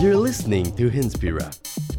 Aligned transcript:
You're 0.00 0.14
listening 0.14 0.76
to 0.76 0.90
Inspira, 0.90 1.50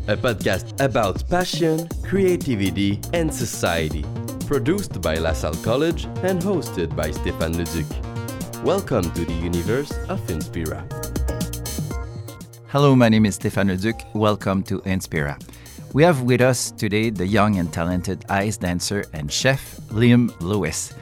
a 0.07 0.15
podcast 0.15 0.79
about 0.79 1.29
passion, 1.29 1.85
creativity, 2.01 3.01
and 3.11 3.27
society. 3.33 4.05
Produced 4.47 5.01
by 5.01 5.15
La 5.15 5.33
Salle 5.33 5.61
College 5.65 6.05
and 6.23 6.41
hosted 6.41 6.95
by 6.95 7.11
Stéphane 7.11 7.57
Le 7.57 7.65
Duc. 7.65 8.63
Welcome 8.63 9.11
to 9.11 9.25
the 9.25 9.33
universe 9.33 9.91
of 10.07 10.21
Inspira. 10.27 10.87
Hello, 12.69 12.95
my 12.95 13.09
name 13.09 13.25
is 13.25 13.37
Stéphane 13.37 13.67
Le 13.67 13.75
Duc. 13.75 14.01
Welcome 14.15 14.63
to 14.63 14.79
Inspira. 14.83 15.37
We 15.91 16.03
have 16.03 16.21
with 16.21 16.39
us 16.39 16.71
today 16.71 17.09
the 17.09 17.27
young 17.27 17.57
and 17.57 17.73
talented 17.73 18.23
ice 18.29 18.55
dancer 18.55 19.03
and 19.11 19.29
chef 19.29 19.75
Liam 19.89 20.31
Lewis. 20.39 20.93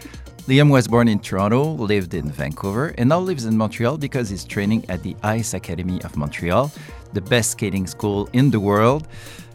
Liam 0.47 0.71
was 0.71 0.87
born 0.87 1.09
in 1.09 1.19
Toronto, 1.19 1.73
lived 1.73 2.13
in 2.13 2.31
Vancouver, 2.31 2.95
and 2.97 3.09
now 3.09 3.19
lives 3.19 3.43
in 3.43 3.57
Montreal 3.57 3.97
because 3.97 4.29
he's 4.29 4.45
training 4.45 4.85
at 4.87 5.03
the 5.03 5.13
Ice 5.21 5.53
Academy 5.53 6.01
of 6.03 6.15
Montreal, 6.15 6.71
the 7.11 7.19
best 7.19 7.51
skating 7.51 7.85
school 7.85 8.29
in 8.31 8.49
the 8.49 8.59
world. 8.61 9.09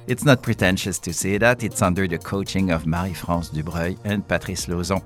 It's 0.07 0.27
not 0.27 0.43
pretentious 0.43 0.98
to 0.98 1.15
say 1.15 1.39
that. 1.39 1.62
It's 1.62 1.81
under 1.81 2.07
the 2.07 2.19
coaching 2.19 2.73
of 2.73 2.87
Marie-France 2.87 3.48
Dubreuil 3.48 3.97
and 4.05 4.29
Patrice 4.29 4.67
Lauzon. 4.67 5.03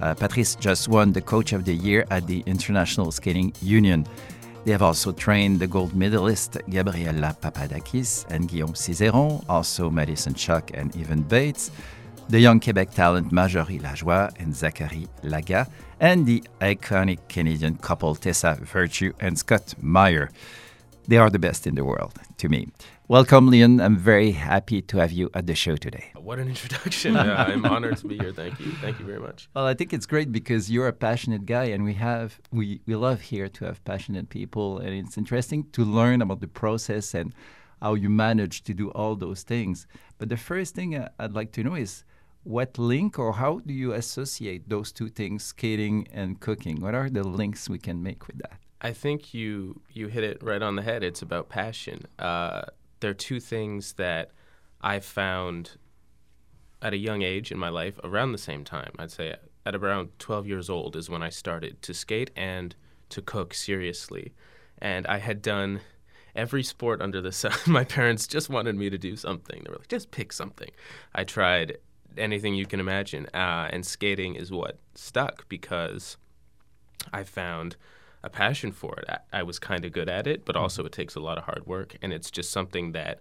Uh, 0.00 0.12
Patrice 0.12 0.56
just 0.56 0.88
won 0.88 1.12
the 1.12 1.22
Coach 1.22 1.52
of 1.52 1.64
the 1.64 1.74
Year 1.74 2.04
at 2.10 2.26
the 2.26 2.42
International 2.44 3.12
Skating 3.12 3.52
Union. 3.62 4.08
They 4.64 4.72
have 4.72 4.82
also 4.82 5.12
trained 5.12 5.60
the 5.60 5.68
gold 5.68 5.94
medalist 5.94 6.58
Gabriela 6.68 7.36
Papadakis 7.40 8.26
and 8.28 8.48
Guillaume 8.48 8.74
Cizeron, 8.74 9.44
also 9.48 9.88
Madison 9.88 10.34
Chock 10.34 10.72
and 10.74 10.96
Evan 10.96 11.22
Bates, 11.22 11.70
the 12.28 12.38
young 12.38 12.60
Quebec 12.60 12.90
talent 12.90 13.32
Marjorie 13.32 13.78
Lajoie 13.78 14.30
and 14.38 14.54
Zachary 14.54 15.08
Lagha, 15.22 15.66
and 15.98 16.26
the 16.26 16.42
iconic 16.60 17.18
Canadian 17.28 17.76
couple 17.78 18.14
Tessa 18.14 18.58
Virtue 18.60 19.12
and 19.18 19.38
Scott 19.38 19.74
Moir. 19.80 20.30
They 21.06 21.16
are 21.16 21.30
the 21.30 21.38
best 21.38 21.66
in 21.66 21.74
the 21.74 21.86
world, 21.86 22.12
to 22.36 22.50
me. 22.50 22.68
Welcome, 23.08 23.48
Leon. 23.48 23.80
I'm 23.80 23.96
very 23.96 24.32
happy 24.32 24.82
to 24.82 24.98
have 24.98 25.10
you 25.10 25.30
at 25.32 25.46
the 25.46 25.54
show 25.54 25.76
today. 25.76 26.12
What 26.16 26.38
an 26.38 26.48
introduction. 26.48 27.16
uh, 27.16 27.46
I'm 27.48 27.64
honored 27.64 27.96
to 27.96 28.06
be 28.06 28.18
here. 28.18 28.32
Thank 28.32 28.60
you. 28.60 28.72
Thank 28.72 29.00
you 29.00 29.06
very 29.06 29.20
much. 29.20 29.48
Well, 29.54 29.64
I 29.64 29.72
think 29.72 29.94
it's 29.94 30.04
great 30.04 30.30
because 30.30 30.70
you're 30.70 30.88
a 30.88 30.92
passionate 30.92 31.46
guy, 31.46 31.64
and 31.64 31.82
we 31.82 31.94
have 31.94 32.38
we, 32.52 32.82
we 32.84 32.94
love 32.94 33.22
here 33.22 33.48
to 33.48 33.64
have 33.64 33.82
passionate 33.86 34.28
people, 34.28 34.76
and 34.76 34.90
it's 34.90 35.16
interesting 35.16 35.64
to 35.72 35.82
learn 35.82 36.20
about 36.20 36.40
the 36.40 36.48
process 36.48 37.14
and 37.14 37.32
how 37.80 37.94
you 37.94 38.10
manage 38.10 38.64
to 38.64 38.74
do 38.74 38.90
all 38.90 39.16
those 39.16 39.42
things. 39.42 39.86
But 40.18 40.28
the 40.28 40.36
first 40.36 40.74
thing 40.74 40.94
uh, 40.94 41.08
I'd 41.18 41.32
like 41.32 41.52
to 41.52 41.64
know 41.64 41.74
is 41.74 42.04
what 42.44 42.78
link 42.78 43.18
or 43.18 43.34
how 43.34 43.60
do 43.60 43.72
you 43.74 43.92
associate 43.92 44.68
those 44.68 44.92
two 44.92 45.08
things, 45.08 45.44
skating 45.44 46.06
and 46.12 46.40
cooking? 46.40 46.80
What 46.80 46.94
are 46.94 47.10
the 47.10 47.24
links 47.24 47.68
we 47.68 47.78
can 47.78 48.02
make 48.02 48.26
with 48.26 48.38
that? 48.38 48.58
I 48.80 48.92
think 48.92 49.34
you 49.34 49.80
you 49.92 50.08
hit 50.08 50.24
it 50.24 50.42
right 50.42 50.62
on 50.62 50.76
the 50.76 50.82
head. 50.82 51.02
It's 51.02 51.22
about 51.22 51.48
passion. 51.48 52.06
Uh, 52.18 52.62
there 53.00 53.10
are 53.10 53.14
two 53.14 53.40
things 53.40 53.94
that 53.94 54.30
I 54.80 55.00
found 55.00 55.76
at 56.80 56.92
a 56.92 56.96
young 56.96 57.22
age 57.22 57.50
in 57.50 57.58
my 57.58 57.68
life, 57.68 57.98
around 58.04 58.32
the 58.32 58.38
same 58.38 58.64
time. 58.64 58.92
I'd 58.98 59.10
say 59.10 59.34
at 59.66 59.74
around 59.74 60.10
12 60.18 60.46
years 60.46 60.70
old 60.70 60.96
is 60.96 61.10
when 61.10 61.22
I 61.22 61.28
started 61.28 61.82
to 61.82 61.92
skate 61.92 62.30
and 62.36 62.74
to 63.10 63.20
cook 63.20 63.52
seriously. 63.52 64.32
And 64.78 65.06
I 65.06 65.18
had 65.18 65.42
done 65.42 65.80
every 66.36 66.62
sport 66.62 67.02
under 67.02 67.20
the 67.20 67.32
sun. 67.32 67.52
My 67.66 67.84
parents 67.84 68.26
just 68.26 68.48
wanted 68.48 68.76
me 68.76 68.90
to 68.90 68.98
do 68.98 69.16
something. 69.16 69.62
They 69.64 69.70
were 69.70 69.78
like, 69.78 69.88
just 69.88 70.10
pick 70.10 70.32
something. 70.32 70.70
I 71.14 71.24
tried 71.24 71.78
anything 72.18 72.54
you 72.54 72.66
can 72.66 72.80
imagine. 72.80 73.26
Uh, 73.34 73.68
and 73.70 73.86
skating 73.86 74.34
is 74.34 74.50
what 74.50 74.78
stuck 74.94 75.48
because 75.48 76.16
I 77.12 77.24
found 77.24 77.76
a 78.22 78.30
passion 78.30 78.72
for 78.72 78.98
it. 78.98 79.08
I, 79.08 79.40
I 79.40 79.42
was 79.42 79.58
kind 79.58 79.84
of 79.84 79.92
good 79.92 80.08
at 80.08 80.26
it, 80.26 80.44
but 80.44 80.56
also 80.56 80.84
it 80.84 80.92
takes 80.92 81.14
a 81.14 81.20
lot 81.20 81.38
of 81.38 81.44
hard 81.44 81.66
work. 81.66 81.96
And 82.02 82.12
it's 82.12 82.30
just 82.30 82.50
something 82.50 82.92
that 82.92 83.20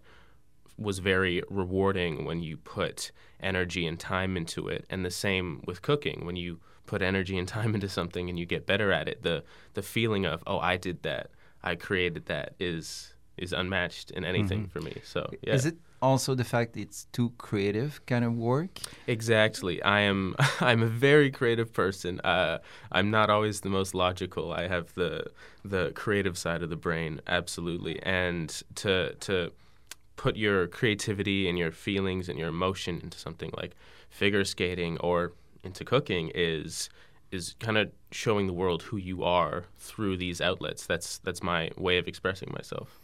was 0.78 1.00
very 1.00 1.42
rewarding 1.50 2.26
when 2.26 2.42
you 2.42 2.58
put 2.58 3.12
energy 3.40 3.86
and 3.86 4.00
time 4.00 4.38
into 4.38 4.68
it. 4.68 4.86
And 4.90 5.06
the 5.06 5.12
same 5.12 5.64
with 5.66 5.82
cooking. 5.82 6.26
When 6.26 6.36
you 6.36 6.60
put 6.86 7.02
energy 7.02 7.38
and 7.38 7.48
time 7.58 7.76
into 7.76 7.90
something 7.90 8.30
and 8.30 8.38
you 8.38 8.46
get 8.46 8.66
better 8.66 8.92
at 8.92 9.08
it, 9.08 9.24
the 9.24 9.44
the 9.74 9.82
feeling 9.82 10.26
of, 10.26 10.44
oh, 10.48 10.60
I 10.60 10.78
did 10.78 11.04
that, 11.04 11.32
I 11.64 11.76
created 11.76 12.26
that 12.28 12.56
is 12.60 13.14
is 13.38 13.54
unmatched 13.54 14.12
in 14.12 14.26
anything 14.26 14.62
mm-hmm. 14.62 14.70
for 14.70 14.82
me. 14.82 15.02
So 15.04 15.30
yeah. 15.42 15.54
Is 15.54 15.66
it 15.66 15.78
also 16.02 16.36
the 16.36 16.44
fact 16.44 16.78
it's 16.78 17.06
too 17.12 17.32
creative 17.38 18.06
kind 18.06 18.24
of 18.24 18.36
work? 18.36 18.70
Exactly. 19.08 19.82
I 19.82 20.02
am 20.02 20.36
I'm 20.60 20.84
a 20.84 20.88
very 20.88 21.32
creative 21.32 21.74
person. 21.74 22.20
Uh, 22.24 22.60
I'm 22.92 23.12
not 23.12 23.30
always 23.30 23.62
the 23.62 23.70
most 23.70 23.94
logical. 23.94 24.52
I 24.52 24.68
have 24.68 24.94
the 24.96 25.26
the 25.64 25.92
creative 25.96 26.38
side 26.38 26.64
of 26.64 26.70
the 26.70 26.76
brain, 26.76 27.22
absolutely. 27.28 28.02
And 28.04 28.50
to 28.76 29.16
to 29.16 29.52
put 30.16 30.36
your 30.36 30.68
creativity 30.68 31.48
and 31.48 31.58
your 31.58 31.72
feelings 31.72 32.28
and 32.28 32.40
your 32.40 32.50
emotion 32.50 33.00
into 33.02 33.20
something 33.20 33.52
like 33.56 33.76
figure 34.10 34.44
skating 34.44 34.98
or 35.00 35.34
into 35.64 35.86
cooking 35.86 36.32
is 36.34 36.90
is 37.32 37.56
kind 37.60 37.78
of 37.78 37.92
showing 38.12 38.48
the 38.48 38.54
world 38.54 38.84
who 38.84 38.98
you 38.98 39.24
are 39.24 39.66
through 39.78 40.18
these 40.18 40.42
outlets. 40.42 40.86
That's 40.86 41.20
that's 41.20 41.44
my 41.44 41.72
way 41.78 41.98
of 41.98 42.08
expressing 42.08 42.52
myself. 42.52 43.00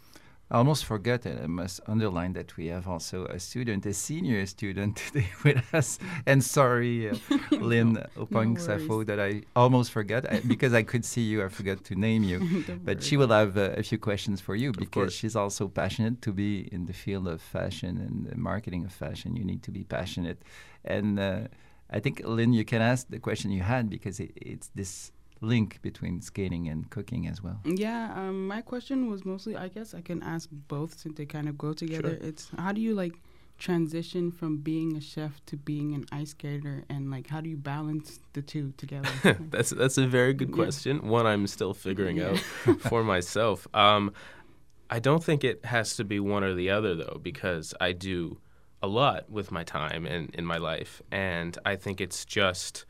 I 0.50 0.58
almost 0.58 0.84
forgot, 0.84 1.24
and 1.24 1.40
I 1.40 1.46
must 1.46 1.80
underline 1.86 2.34
that 2.34 2.56
we 2.56 2.66
have 2.66 2.86
also 2.86 3.24
a 3.26 3.40
student, 3.40 3.86
a 3.86 3.94
senior 3.94 4.44
student 4.46 4.96
today 5.06 5.28
with 5.42 5.74
us. 5.74 5.98
And 6.26 6.44
sorry, 6.44 7.10
uh, 7.10 7.16
Lynn 7.50 7.94
no, 7.94 8.06
Opang 8.16 8.58
Safo, 8.58 9.06
that 9.06 9.18
I 9.18 9.42
almost 9.56 9.90
forgot 9.90 10.30
I, 10.30 10.40
because 10.46 10.74
I 10.74 10.82
could 10.82 11.04
see 11.04 11.22
you. 11.22 11.42
I 11.42 11.48
forgot 11.48 11.82
to 11.84 11.94
name 11.94 12.24
you. 12.24 12.64
but 12.84 13.02
she 13.02 13.16
will 13.16 13.28
have 13.28 13.56
uh, 13.56 13.70
a 13.76 13.82
few 13.82 13.98
questions 13.98 14.40
for 14.40 14.54
you 14.54 14.72
because 14.72 15.14
she's 15.14 15.34
also 15.34 15.66
passionate 15.66 16.20
to 16.22 16.32
be 16.32 16.68
in 16.70 16.86
the 16.86 16.92
field 16.92 17.26
of 17.26 17.40
fashion 17.40 17.96
and 17.96 18.26
the 18.30 18.36
marketing 18.36 18.84
of 18.84 18.92
fashion. 18.92 19.36
You 19.36 19.44
need 19.44 19.62
to 19.62 19.70
be 19.70 19.84
passionate. 19.84 20.42
And 20.84 21.18
uh, 21.18 21.40
I 21.90 22.00
think, 22.00 22.20
Lynn, 22.24 22.52
you 22.52 22.64
can 22.64 22.82
ask 22.82 23.08
the 23.08 23.18
question 23.18 23.50
you 23.50 23.62
had 23.62 23.88
because 23.88 24.20
it, 24.20 24.32
it's 24.36 24.68
this 24.74 25.10
link 25.44 25.80
between 25.82 26.20
skating 26.20 26.68
and 26.68 26.88
cooking 26.90 27.26
as 27.26 27.42
well? 27.42 27.60
Yeah, 27.64 28.12
um, 28.16 28.46
my 28.46 28.62
question 28.62 29.10
was 29.10 29.24
mostly, 29.24 29.56
I 29.56 29.68
guess 29.68 29.94
I 29.94 30.00
can 30.00 30.22
ask 30.22 30.48
both 30.50 30.98
since 30.98 31.16
they 31.16 31.26
kind 31.26 31.48
of 31.48 31.56
go 31.56 31.72
together. 31.72 32.18
Sure. 32.20 32.28
It's 32.28 32.50
how 32.56 32.72
do 32.72 32.80
you 32.80 32.94
like 32.94 33.14
transition 33.58 34.32
from 34.32 34.58
being 34.58 34.96
a 34.96 35.00
chef 35.00 35.44
to 35.46 35.56
being 35.56 35.94
an 35.94 36.04
ice 36.10 36.30
skater 36.30 36.82
and 36.88 37.10
like 37.10 37.28
how 37.28 37.40
do 37.40 37.48
you 37.48 37.56
balance 37.56 38.18
the 38.32 38.42
two 38.42 38.72
together 38.76 39.08
that's 39.50 39.70
that's 39.70 39.96
a 39.96 40.06
very 40.06 40.34
good 40.34 40.52
question 40.52 41.00
yeah. 41.02 41.08
one 41.08 41.24
i'm 41.24 41.46
still 41.46 41.72
figuring 41.72 42.16
yeah. 42.16 42.30
out 42.30 42.38
for 42.80 43.04
myself 43.04 43.68
um, 43.72 44.12
i 44.90 44.98
don't 44.98 45.22
think 45.22 45.44
it 45.44 45.64
has 45.64 45.94
to 45.94 46.04
be 46.04 46.18
one 46.18 46.42
or 46.42 46.52
the 46.52 46.68
other 46.68 46.96
though 46.96 47.20
because 47.22 47.72
i 47.80 47.92
do 47.92 48.36
a 48.82 48.88
lot 48.88 49.30
with 49.30 49.52
my 49.52 49.62
time 49.62 50.04
and 50.04 50.34
in 50.34 50.44
my 50.44 50.58
life 50.58 51.00
and 51.12 51.56
i 51.64 51.76
think 51.76 52.00
it's 52.00 52.24
just 52.24 52.84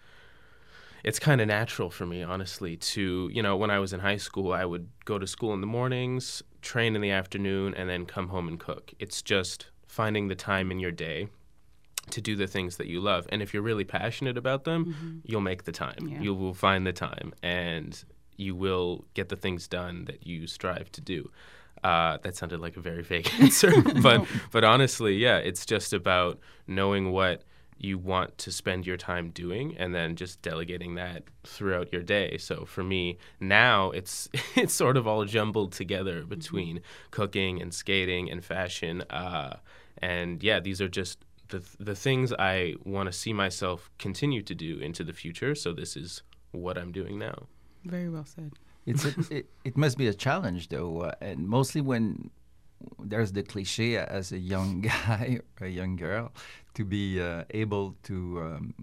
it's 1.04 1.18
kind 1.18 1.40
of 1.40 1.46
natural 1.46 1.90
for 1.90 2.06
me, 2.06 2.22
honestly, 2.22 2.76
to, 2.76 3.30
you 3.32 3.42
know, 3.42 3.56
when 3.56 3.70
I 3.70 3.78
was 3.78 3.92
in 3.92 4.00
high 4.00 4.16
school, 4.16 4.52
I 4.52 4.64
would 4.64 4.88
go 5.04 5.18
to 5.18 5.26
school 5.26 5.52
in 5.52 5.60
the 5.60 5.66
mornings, 5.66 6.42
train 6.62 6.96
in 6.96 7.02
the 7.02 7.10
afternoon, 7.10 7.74
and 7.74 7.88
then 7.88 8.06
come 8.06 8.28
home 8.28 8.48
and 8.48 8.58
cook. 8.58 8.92
It's 8.98 9.20
just 9.20 9.66
finding 9.86 10.28
the 10.28 10.34
time 10.34 10.72
in 10.72 10.78
your 10.78 10.90
day 10.90 11.28
to 12.10 12.20
do 12.20 12.36
the 12.36 12.46
things 12.46 12.78
that 12.78 12.86
you 12.86 13.00
love. 13.00 13.26
And 13.30 13.42
if 13.42 13.52
you're 13.52 13.62
really 13.62 13.84
passionate 13.84 14.38
about 14.38 14.64
them, 14.64 14.86
mm-hmm. 14.86 15.18
you'll 15.24 15.42
make 15.42 15.64
the 15.64 15.72
time. 15.72 16.08
Yeah. 16.08 16.20
You 16.20 16.34
will 16.34 16.54
find 16.54 16.86
the 16.86 16.92
time 16.92 17.34
and 17.42 18.02
you 18.36 18.54
will 18.54 19.04
get 19.14 19.28
the 19.28 19.36
things 19.36 19.68
done 19.68 20.06
that 20.06 20.26
you 20.26 20.46
strive 20.46 20.90
to 20.92 21.00
do. 21.00 21.30
Uh, 21.82 22.16
that 22.22 22.34
sounded 22.34 22.60
like 22.60 22.78
a 22.78 22.80
very 22.80 23.02
vague 23.02 23.30
answer, 23.40 23.70
but 24.02 24.18
no. 24.18 24.26
but 24.50 24.64
honestly, 24.64 25.16
yeah, 25.16 25.36
it's 25.36 25.66
just 25.66 25.92
about 25.92 26.38
knowing 26.66 27.12
what 27.12 27.42
you 27.76 27.98
want 27.98 28.38
to 28.38 28.52
spend 28.52 28.86
your 28.86 28.96
time 28.96 29.30
doing 29.30 29.76
and 29.76 29.94
then 29.94 30.16
just 30.16 30.40
delegating 30.42 30.94
that 30.94 31.24
throughout 31.44 31.92
your 31.92 32.02
day. 32.02 32.38
So 32.38 32.64
for 32.64 32.82
me 32.82 33.18
now 33.40 33.90
it's 33.90 34.28
it's 34.56 34.74
sort 34.74 34.96
of 34.96 35.06
all 35.06 35.24
jumbled 35.24 35.72
together 35.72 36.20
mm-hmm. 36.20 36.28
between 36.28 36.76
mm-hmm. 36.76 37.10
cooking 37.10 37.60
and 37.60 37.72
skating 37.72 38.30
and 38.30 38.44
fashion 38.44 39.02
uh, 39.10 39.56
and 39.98 40.42
yeah 40.42 40.60
these 40.60 40.80
are 40.80 40.88
just 40.88 41.24
the 41.48 41.62
the 41.78 41.94
things 41.94 42.32
I 42.32 42.74
want 42.84 43.06
to 43.06 43.12
see 43.12 43.32
myself 43.32 43.90
continue 43.98 44.42
to 44.42 44.54
do 44.54 44.78
into 44.78 45.04
the 45.04 45.12
future. 45.12 45.54
So 45.54 45.72
this 45.72 45.96
is 45.96 46.22
what 46.52 46.78
I'm 46.78 46.92
doing 46.92 47.18
now. 47.18 47.46
Very 47.84 48.08
well 48.08 48.24
said. 48.24 48.52
It's 48.86 49.04
a, 49.04 49.14
it, 49.30 49.50
it 49.64 49.76
must 49.76 49.98
be 49.98 50.08
a 50.08 50.14
challenge 50.14 50.68
though, 50.68 51.02
uh, 51.02 51.12
and 51.20 51.46
mostly 51.46 51.80
when 51.80 52.30
there's 52.98 53.32
the 53.32 53.42
cliche 53.42 53.96
as 53.96 54.32
a 54.32 54.38
young 54.38 54.80
guy 54.92 55.40
or 55.60 55.66
a 55.66 55.70
young 55.70 55.96
girl 55.96 56.32
to 56.74 56.84
be 56.84 57.20
uh, 57.20 57.44
able 57.50 57.94
to 58.04 58.14
um, 58.42 58.74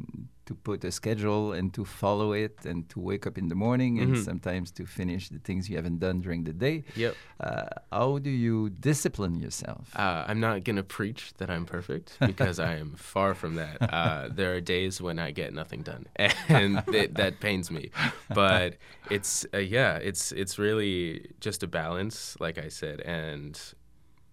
to 0.46 0.56
put 0.56 0.84
a 0.84 0.92
schedule 0.92 1.54
and 1.54 1.72
to 1.74 1.86
follow 1.86 2.34
it 2.34 2.66
and 2.66 2.90
to 2.90 3.00
wake 3.00 3.26
up 3.28 3.38
in 3.38 3.48
the 3.48 3.56
morning 3.56 4.00
and 4.00 4.16
Mhm. 4.16 4.24
sometimes 4.26 4.72
to 4.72 4.86
finish 4.86 5.30
the 5.30 5.40
things 5.40 5.70
you 5.70 5.76
haven't 5.78 6.00
done 6.00 6.20
during 6.22 6.44
the 6.44 6.52
day. 6.54 6.84
Yep. 6.96 7.16
Uh, 7.40 7.68
how 7.92 8.18
do 8.20 8.30
you 8.30 8.70
discipline 8.70 9.36
yourself? 9.40 9.96
Uh, 9.96 10.26
I'm 10.28 10.40
not 10.40 10.64
going 10.66 10.78
to 10.78 10.84
preach 10.84 11.34
that 11.38 11.50
I'm 11.50 11.66
perfect 11.66 12.18
because 12.20 12.60
I 12.60 12.76
am 12.84 12.92
far 13.14 13.34
from 13.36 13.56
that. 13.56 13.78
Uh, 13.82 14.30
there 14.30 14.52
are 14.56 14.62
days 14.62 15.00
when 15.02 15.20
I 15.20 15.32
get 15.32 15.54
nothing 15.54 15.84
done, 15.84 16.08
and 16.50 16.84
it, 16.88 17.16
that 17.16 17.40
pains 17.40 17.70
me. 17.72 17.92
But 18.34 18.78
it's 19.10 19.46
uh, 19.54 19.60
yeah, 19.60 19.98
it's 20.10 20.32
it's 20.32 20.58
really 20.60 21.30
just 21.40 21.64
a 21.64 21.68
balance, 21.68 22.36
like 22.40 22.58
I 22.58 22.70
said. 22.70 23.00
And 23.02 23.54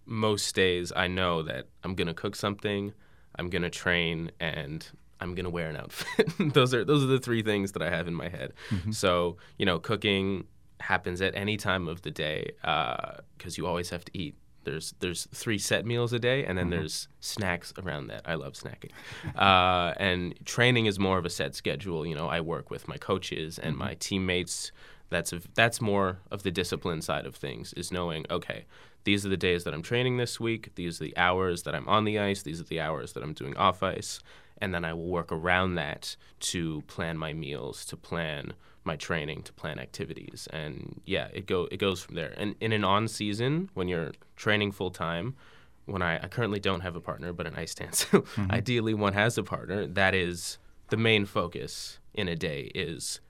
most 0.05 0.55
days, 0.55 0.91
I 0.95 1.07
know 1.07 1.43
that 1.43 1.67
I'm 1.83 1.93
going 1.95 2.07
to 2.07 2.13
cook 2.23 2.35
something, 2.35 2.93
I'm 3.39 3.49
to 3.49 3.69
train, 3.69 4.31
and 4.39 4.85
I'm 5.19 5.35
gonna 5.35 5.49
wear 5.49 5.69
an 5.69 5.77
outfit. 5.77 6.31
those 6.53 6.73
are 6.73 6.83
those 6.83 7.03
are 7.03 7.07
the 7.07 7.19
three 7.19 7.41
things 7.41 7.71
that 7.73 7.81
I 7.81 7.89
have 7.89 8.07
in 8.07 8.13
my 8.13 8.29
head. 8.29 8.53
Mm-hmm. 8.69 8.91
So 8.91 9.37
you 9.57 9.65
know, 9.65 9.79
cooking 9.79 10.45
happens 10.79 11.21
at 11.21 11.35
any 11.35 11.57
time 11.57 11.87
of 11.87 12.01
the 12.03 12.11
day 12.11 12.51
uh, 12.63 13.17
because 13.37 13.57
you 13.57 13.65
always 13.67 13.89
have 13.89 14.05
to 14.05 14.17
eat. 14.17 14.35
There's 14.65 14.93
there's 14.99 15.27
three 15.33 15.57
set 15.57 15.85
meals 15.85 16.13
a 16.13 16.19
day, 16.19 16.45
and 16.45 16.57
then 16.57 16.65
mm-hmm. 16.65 16.79
there's 16.79 17.07
snacks 17.21 17.73
around 17.81 18.07
that. 18.07 18.21
I 18.25 18.35
love 18.35 18.53
snacking, 18.53 18.91
uh, 19.35 19.93
and 19.97 20.35
training 20.45 20.85
is 20.85 20.99
more 20.99 21.17
of 21.17 21.25
a 21.25 21.29
set 21.29 21.55
schedule. 21.55 22.05
You 22.05 22.15
know, 22.15 22.27
I 22.27 22.41
work 22.41 22.69
with 22.69 22.87
my 22.87 22.97
coaches 22.97 23.57
and 23.57 23.73
mm-hmm. 23.73 23.85
my 23.85 23.93
teammates. 23.95 24.71
That's 25.09 25.33
a, 25.33 25.41
that's 25.55 25.81
more 25.81 26.19
of 26.31 26.43
the 26.43 26.51
discipline 26.51 27.01
side 27.01 27.25
of 27.25 27.35
things. 27.35 27.73
Is 27.73 27.91
knowing 27.91 28.25
okay, 28.29 28.65
these 29.03 29.25
are 29.25 29.29
the 29.29 29.37
days 29.37 29.63
that 29.63 29.73
I'm 29.73 29.81
training 29.81 30.17
this 30.17 30.39
week. 30.39 30.75
These 30.75 31.01
are 31.01 31.05
the 31.05 31.17
hours 31.17 31.63
that 31.63 31.75
I'm 31.75 31.87
on 31.87 32.05
the 32.05 32.19
ice. 32.19 32.43
These 32.43 32.61
are 32.61 32.65
the 32.65 32.79
hours 32.79 33.13
that 33.13 33.23
I'm 33.23 33.33
doing 33.33 33.55
off 33.57 33.81
ice, 33.81 34.19
and 34.59 34.73
then 34.73 34.85
I 34.85 34.93
will 34.93 35.07
work 35.07 35.31
around 35.31 35.75
that 35.75 36.15
to 36.41 36.81
plan 36.87 37.17
my 37.17 37.33
meals, 37.33 37.85
to 37.85 37.97
plan 37.97 38.53
my 38.83 38.95
training, 38.95 39.43
to 39.43 39.53
plan 39.53 39.79
activities, 39.79 40.47
and 40.51 41.01
yeah, 41.05 41.27
it 41.33 41.45
go 41.45 41.67
it 41.71 41.77
goes 41.77 42.01
from 42.01 42.15
there. 42.15 42.33
And 42.37 42.55
in 42.59 42.71
an 42.71 42.83
on 42.83 43.07
season, 43.07 43.69
when 43.73 43.87
you're 43.87 44.13
training 44.35 44.71
full 44.71 44.91
time, 44.91 45.35
when 45.85 46.01
I, 46.01 46.23
I 46.23 46.27
currently 46.27 46.59
don't 46.59 46.81
have 46.81 46.95
a 46.95 47.01
partner, 47.01 47.33
but 47.33 47.47
an 47.47 47.55
ice 47.55 47.75
dance, 47.75 48.07
so 48.07 48.21
mm-hmm. 48.21 48.51
ideally 48.51 48.93
one 48.93 49.13
has 49.13 49.37
a 49.37 49.43
partner. 49.43 49.85
That 49.85 50.13
is 50.13 50.57
the 50.89 50.97
main 50.97 51.25
focus 51.25 51.99
in 52.13 52.27
a 52.27 52.35
day 52.35 52.71
is 52.75 53.21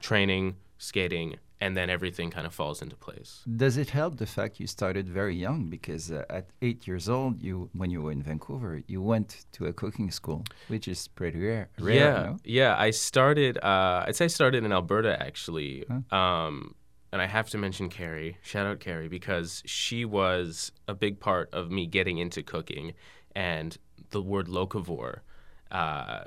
training, 0.00 0.56
skating, 0.78 1.36
and 1.60 1.76
then 1.76 1.88
everything 1.88 2.30
kind 2.30 2.46
of 2.46 2.54
falls 2.54 2.82
into 2.82 2.96
place. 2.96 3.42
Does 3.56 3.76
it 3.76 3.90
help 3.90 4.16
the 4.16 4.26
fact 4.26 4.60
you 4.60 4.66
started 4.66 5.08
very 5.08 5.34
young? 5.34 5.70
Because 5.70 6.10
uh, 6.10 6.24
at 6.28 6.46
eight 6.62 6.86
years 6.86 7.08
old, 7.08 7.42
you 7.42 7.70
when 7.72 7.90
you 7.90 8.02
were 8.02 8.12
in 8.12 8.22
Vancouver, 8.22 8.82
you 8.86 9.00
went 9.00 9.46
to 9.52 9.66
a 9.66 9.72
cooking 9.72 10.10
school, 10.10 10.44
which 10.68 10.88
is 10.88 11.08
pretty 11.08 11.40
rare. 11.40 11.68
rare 11.78 11.94
yeah, 11.94 12.22
no? 12.22 12.36
yeah. 12.44 12.76
I 12.78 12.90
started. 12.90 13.58
Uh, 13.58 14.04
I'd 14.06 14.16
say 14.16 14.26
I 14.26 14.28
started 14.28 14.64
in 14.64 14.72
Alberta 14.72 15.20
actually. 15.22 15.84
Um, 16.10 16.74
and 17.12 17.22
I 17.22 17.26
have 17.26 17.48
to 17.50 17.58
mention 17.58 17.88
Carrie. 17.88 18.38
Shout 18.42 18.66
out 18.66 18.80
Carrie 18.80 19.06
because 19.06 19.62
she 19.64 20.04
was 20.04 20.72
a 20.88 20.94
big 20.94 21.20
part 21.20 21.48
of 21.52 21.70
me 21.70 21.86
getting 21.86 22.18
into 22.18 22.42
cooking, 22.42 22.92
and 23.36 23.78
the 24.10 24.20
word 24.20 24.48
locavore. 24.48 25.20
Uh, 25.70 26.24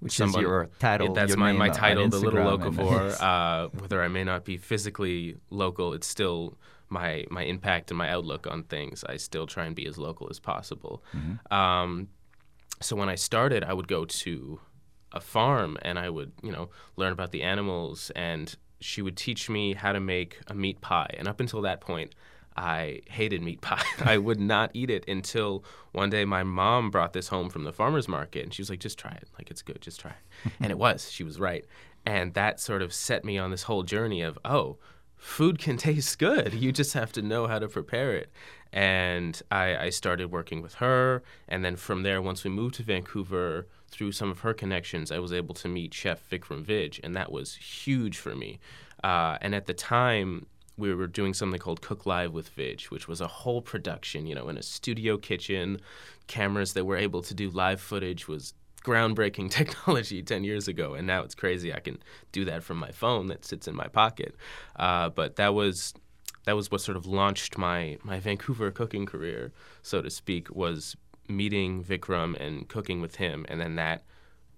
Which 0.00 0.12
someone- 0.12 0.40
is 0.40 0.42
your 0.42 0.70
title. 0.78 1.14
that's 1.14 1.30
your 1.30 1.38
my, 1.38 1.52
my 1.52 1.68
title, 1.70 2.08
the 2.08 2.18
little 2.18 2.44
locavore. 2.44 3.20
uh, 3.20 3.68
whether 3.78 4.02
I 4.02 4.08
may 4.08 4.24
not 4.24 4.44
be 4.44 4.56
physically 4.56 5.36
local, 5.50 5.92
it's 5.94 6.06
still 6.06 6.58
my 6.88 7.24
my 7.30 7.42
impact 7.42 7.90
and 7.90 7.98
my 7.98 8.10
outlook 8.10 8.46
on 8.46 8.62
things. 8.64 9.04
I 9.08 9.16
still 9.16 9.46
try 9.46 9.64
and 9.64 9.74
be 9.74 9.86
as 9.86 9.98
local 9.98 10.28
as 10.30 10.38
possible. 10.38 11.02
Um, 11.50 12.08
so 12.82 12.94
when 12.94 13.08
I 13.08 13.14
started, 13.14 13.64
I 13.64 13.72
would 13.72 13.88
go 13.88 14.04
to 14.04 14.60
a 15.12 15.20
farm 15.20 15.78
and 15.82 15.98
I 15.98 16.10
would, 16.10 16.32
you 16.42 16.52
know, 16.52 16.70
learn 16.96 17.12
about 17.12 17.32
the 17.32 17.42
animals 17.42 18.10
and 18.14 18.54
she 18.80 19.00
would 19.00 19.16
teach 19.16 19.48
me 19.48 19.74
how 19.74 19.92
to 19.92 20.00
make 20.00 20.38
a 20.46 20.54
meat 20.54 20.80
pie. 20.80 21.14
And 21.16 21.26
up 21.26 21.40
until 21.40 21.62
that 21.62 21.80
point, 21.80 22.14
I 22.56 23.00
hated 23.08 23.42
meat 23.42 23.60
pie. 23.60 23.84
I 24.04 24.18
would 24.18 24.40
not 24.40 24.70
eat 24.74 24.90
it 24.90 25.04
until 25.08 25.64
one 25.92 26.10
day 26.10 26.24
my 26.24 26.42
mom 26.42 26.90
brought 26.90 27.12
this 27.12 27.28
home 27.28 27.50
from 27.50 27.64
the 27.64 27.72
farmer's 27.72 28.08
market 28.08 28.44
and 28.44 28.54
she 28.54 28.62
was 28.62 28.70
like, 28.70 28.80
just 28.80 28.98
try 28.98 29.12
it. 29.12 29.28
Like, 29.38 29.50
it's 29.50 29.62
good, 29.62 29.80
just 29.80 30.00
try 30.00 30.12
it. 30.12 30.52
and 30.60 30.70
it 30.70 30.78
was. 30.78 31.10
She 31.10 31.24
was 31.24 31.38
right. 31.38 31.64
And 32.04 32.34
that 32.34 32.60
sort 32.60 32.82
of 32.82 32.92
set 32.92 33.24
me 33.24 33.36
on 33.38 33.50
this 33.50 33.64
whole 33.64 33.82
journey 33.82 34.22
of, 34.22 34.38
oh, 34.44 34.78
food 35.16 35.58
can 35.58 35.76
taste 35.88 36.18
good. 36.18 36.54
You 36.54 36.72
just 36.72 36.94
have 36.94 37.12
to 37.12 37.22
know 37.22 37.46
how 37.46 37.58
to 37.58 37.68
prepare 37.68 38.14
it. 38.14 38.30
And 38.72 39.40
I, 39.50 39.76
I 39.76 39.90
started 39.90 40.30
working 40.30 40.62
with 40.62 40.74
her. 40.74 41.22
And 41.48 41.64
then 41.64 41.76
from 41.76 42.02
there, 42.02 42.20
once 42.20 42.44
we 42.44 42.50
moved 42.50 42.76
to 42.76 42.82
Vancouver, 42.82 43.66
through 43.88 44.12
some 44.12 44.30
of 44.30 44.40
her 44.40 44.52
connections, 44.52 45.12
I 45.12 45.18
was 45.20 45.32
able 45.32 45.54
to 45.54 45.68
meet 45.68 45.94
Chef 45.94 46.28
Vikram 46.28 46.64
Vij. 46.64 47.00
And 47.02 47.14
that 47.16 47.30
was 47.30 47.54
huge 47.54 48.18
for 48.18 48.34
me. 48.34 48.58
Uh, 49.02 49.38
and 49.40 49.54
at 49.54 49.66
the 49.66 49.74
time, 49.74 50.46
we 50.76 50.94
were 50.94 51.06
doing 51.06 51.34
something 51.34 51.58
called 51.58 51.80
Cook 51.80 52.06
Live 52.06 52.32
with 52.32 52.54
Vij, 52.54 52.84
which 52.90 53.08
was 53.08 53.20
a 53.20 53.26
whole 53.26 53.62
production, 53.62 54.26
you 54.26 54.34
know, 54.34 54.48
in 54.48 54.58
a 54.58 54.62
studio 54.62 55.16
kitchen. 55.16 55.80
Cameras 56.26 56.74
that 56.74 56.84
were 56.84 56.96
able 56.96 57.22
to 57.22 57.34
do 57.34 57.50
live 57.50 57.80
footage 57.80 58.28
was 58.28 58.54
groundbreaking 58.84 59.50
technology 59.60 60.22
10 60.22 60.44
years 60.44 60.68
ago 60.68 60.94
and 60.94 61.08
now 61.08 61.22
it's 61.22 61.34
crazy 61.34 61.74
i 61.74 61.80
can 61.80 61.98
do 62.30 62.44
that 62.44 62.62
from 62.62 62.76
my 62.76 62.92
phone 62.92 63.26
that 63.26 63.44
sits 63.44 63.66
in 63.66 63.74
my 63.74 63.88
pocket 63.88 64.36
uh, 64.76 65.08
but 65.08 65.34
that 65.34 65.52
was 65.54 65.92
that 66.44 66.54
was 66.54 66.70
what 66.70 66.80
sort 66.80 66.96
of 66.96 67.04
launched 67.04 67.58
my 67.58 67.98
my 68.04 68.20
vancouver 68.20 68.70
cooking 68.70 69.04
career 69.04 69.50
so 69.82 70.00
to 70.00 70.08
speak 70.08 70.54
was 70.54 70.96
meeting 71.28 71.82
vikram 71.82 72.36
and 72.40 72.68
cooking 72.68 73.00
with 73.00 73.16
him 73.16 73.44
and 73.48 73.60
then 73.60 73.74
that 73.74 74.04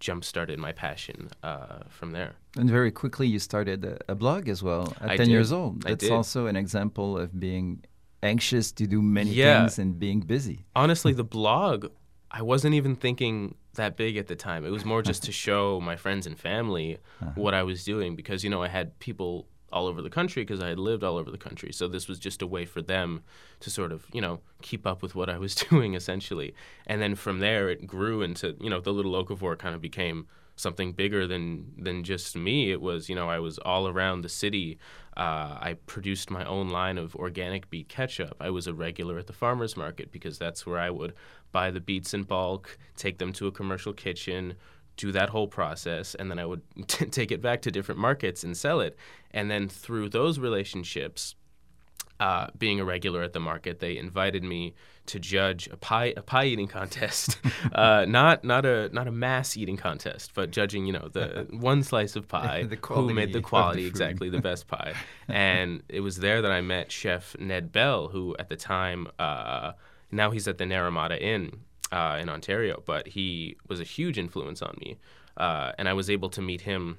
jump 0.00 0.24
started 0.24 0.58
my 0.58 0.72
passion 0.72 1.28
uh, 1.42 1.80
from 1.88 2.12
there 2.12 2.32
And 2.56 2.70
very 2.70 2.90
quickly, 2.92 3.26
you 3.26 3.38
started 3.38 3.84
a, 3.84 3.98
a 4.12 4.14
blog 4.14 4.48
as 4.48 4.62
well 4.62 4.84
at 5.00 5.10
I 5.10 5.16
10 5.16 5.26
did. 5.26 5.32
years 5.32 5.52
old. 5.52 5.82
That's 5.82 6.10
also 6.10 6.46
an 6.46 6.56
example 6.56 7.18
of 7.18 7.28
being 7.38 7.84
anxious 8.22 8.72
to 8.72 8.86
do 8.86 9.00
many 9.02 9.30
Yeah. 9.30 9.60
things 9.60 9.78
and 9.78 9.98
being 9.98 10.20
busy. 10.20 10.64
honestly, 10.74 11.12
the 11.22 11.24
blog, 11.38 11.86
I 12.30 12.42
wasn't 12.42 12.74
even 12.74 12.96
thinking 12.96 13.54
that 13.74 13.96
big 13.96 14.16
at 14.16 14.26
the 14.26 14.36
time. 14.36 14.64
It 14.64 14.70
was 14.70 14.84
more 14.84 15.02
just 15.02 15.22
to 15.24 15.32
show 15.46 15.80
my 15.80 15.96
friends 15.96 16.26
and 16.26 16.36
family 16.38 16.98
what 17.36 17.54
I 17.54 17.62
was 17.62 17.84
doing 17.84 18.16
because, 18.16 18.42
you 18.44 18.50
know, 18.50 18.62
I 18.62 18.68
had 18.68 18.98
people 18.98 19.46
all 19.72 19.86
over 19.86 20.02
the 20.02 20.10
country 20.10 20.42
because 20.42 20.60
I 20.60 20.68
had 20.68 20.78
lived 20.78 21.04
all 21.04 21.16
over 21.16 21.30
the 21.30 21.38
country. 21.38 21.72
So 21.72 21.88
this 21.88 22.08
was 22.08 22.18
just 22.18 22.42
a 22.42 22.46
way 22.46 22.64
for 22.64 22.82
them 22.82 23.22
to 23.60 23.70
sort 23.70 23.92
of, 23.92 24.06
you 24.12 24.20
know, 24.20 24.40
keep 24.62 24.86
up 24.86 25.02
with 25.02 25.14
what 25.14 25.28
I 25.28 25.38
was 25.38 25.54
doing 25.70 25.94
essentially. 25.94 26.54
And 26.86 27.00
then 27.00 27.14
from 27.14 27.40
there, 27.40 27.68
it 27.68 27.86
grew 27.86 28.22
into, 28.22 28.56
you 28.60 28.70
know, 28.70 28.80
the 28.80 28.92
little 28.92 29.12
locavore 29.12 29.58
kind 29.58 29.74
of 29.74 29.80
became 29.80 30.26
something 30.56 30.92
bigger 30.92 31.26
than 31.26 31.72
than 31.78 32.02
just 32.02 32.36
me. 32.36 32.70
It 32.70 32.80
was, 32.80 33.08
you 33.08 33.14
know, 33.14 33.28
I 33.28 33.38
was 33.38 33.58
all 33.58 33.88
around 33.88 34.22
the 34.22 34.28
city. 34.28 34.78
Uh, 35.16 35.58
I 35.60 35.76
produced 35.86 36.30
my 36.30 36.44
own 36.44 36.68
line 36.68 36.96
of 36.96 37.16
organic 37.16 37.70
beet 37.70 37.88
ketchup. 37.88 38.36
I 38.40 38.50
was 38.50 38.66
a 38.66 38.74
regular 38.74 39.18
at 39.18 39.26
the 39.26 39.32
farmers 39.32 39.76
market 39.76 40.12
because 40.12 40.38
that's 40.38 40.64
where 40.64 40.78
I 40.78 40.90
would 40.90 41.14
buy 41.50 41.70
the 41.70 41.80
beets 41.80 42.14
in 42.14 42.22
bulk, 42.24 42.78
take 42.96 43.18
them 43.18 43.32
to 43.32 43.46
a 43.46 43.52
commercial 43.52 43.92
kitchen, 43.92 44.54
do 44.98 45.12
that 45.12 45.30
whole 45.30 45.48
process, 45.48 46.14
and 46.14 46.30
then 46.30 46.38
I 46.38 46.44
would 46.44 46.60
take 46.88 47.32
it 47.32 47.40
back 47.40 47.62
to 47.62 47.70
different 47.70 48.00
markets 48.00 48.44
and 48.44 48.54
sell 48.54 48.80
it. 48.80 48.96
And 49.30 49.50
then 49.50 49.68
through 49.68 50.10
those 50.10 50.38
relationships, 50.38 51.34
uh, 52.20 52.48
being 52.58 52.80
a 52.80 52.84
regular 52.84 53.22
at 53.22 53.32
the 53.32 53.40
market, 53.40 53.78
they 53.78 53.96
invited 53.96 54.42
me 54.42 54.74
to 55.06 55.18
judge 55.18 55.68
a 55.68 55.76
pie 55.76 56.12
a 56.16 56.22
pie 56.22 56.46
eating 56.46 56.66
contest, 56.66 57.38
uh, 57.72 58.04
not 58.08 58.42
not 58.42 58.66
a 58.66 58.88
not 58.92 59.06
a 59.06 59.12
mass 59.12 59.56
eating 59.56 59.76
contest, 59.76 60.32
but 60.34 60.50
judging 60.50 60.84
you 60.84 60.92
know 60.92 61.08
the 61.12 61.46
one 61.50 61.82
slice 61.82 62.16
of 62.16 62.26
pie, 62.26 62.64
who 63.08 63.14
made 63.14 63.32
the 63.32 63.38
of 63.38 63.42
the 63.44 63.48
quality 63.48 63.86
exactly 63.86 64.28
the 64.28 64.40
best 64.40 64.66
pie, 64.66 64.94
and 65.28 65.82
it 65.88 66.00
was 66.00 66.16
there 66.16 66.42
that 66.42 66.50
I 66.50 66.60
met 66.60 66.90
Chef 66.90 67.36
Ned 67.38 67.70
Bell, 67.70 68.08
who 68.08 68.34
at 68.38 68.48
the 68.48 68.56
time 68.56 69.06
uh, 69.20 69.72
now 70.10 70.30
he's 70.32 70.48
at 70.48 70.58
the 70.58 70.64
Naramata 70.64 71.20
Inn 71.20 71.60
uh, 71.92 72.18
in 72.20 72.28
Ontario, 72.28 72.82
but 72.84 73.08
he 73.08 73.56
was 73.68 73.80
a 73.80 73.84
huge 73.84 74.18
influence 74.18 74.62
on 74.62 74.76
me, 74.80 74.98
uh, 75.36 75.72
and 75.78 75.88
I 75.88 75.92
was 75.92 76.10
able 76.10 76.28
to 76.30 76.42
meet 76.42 76.62
him 76.62 76.98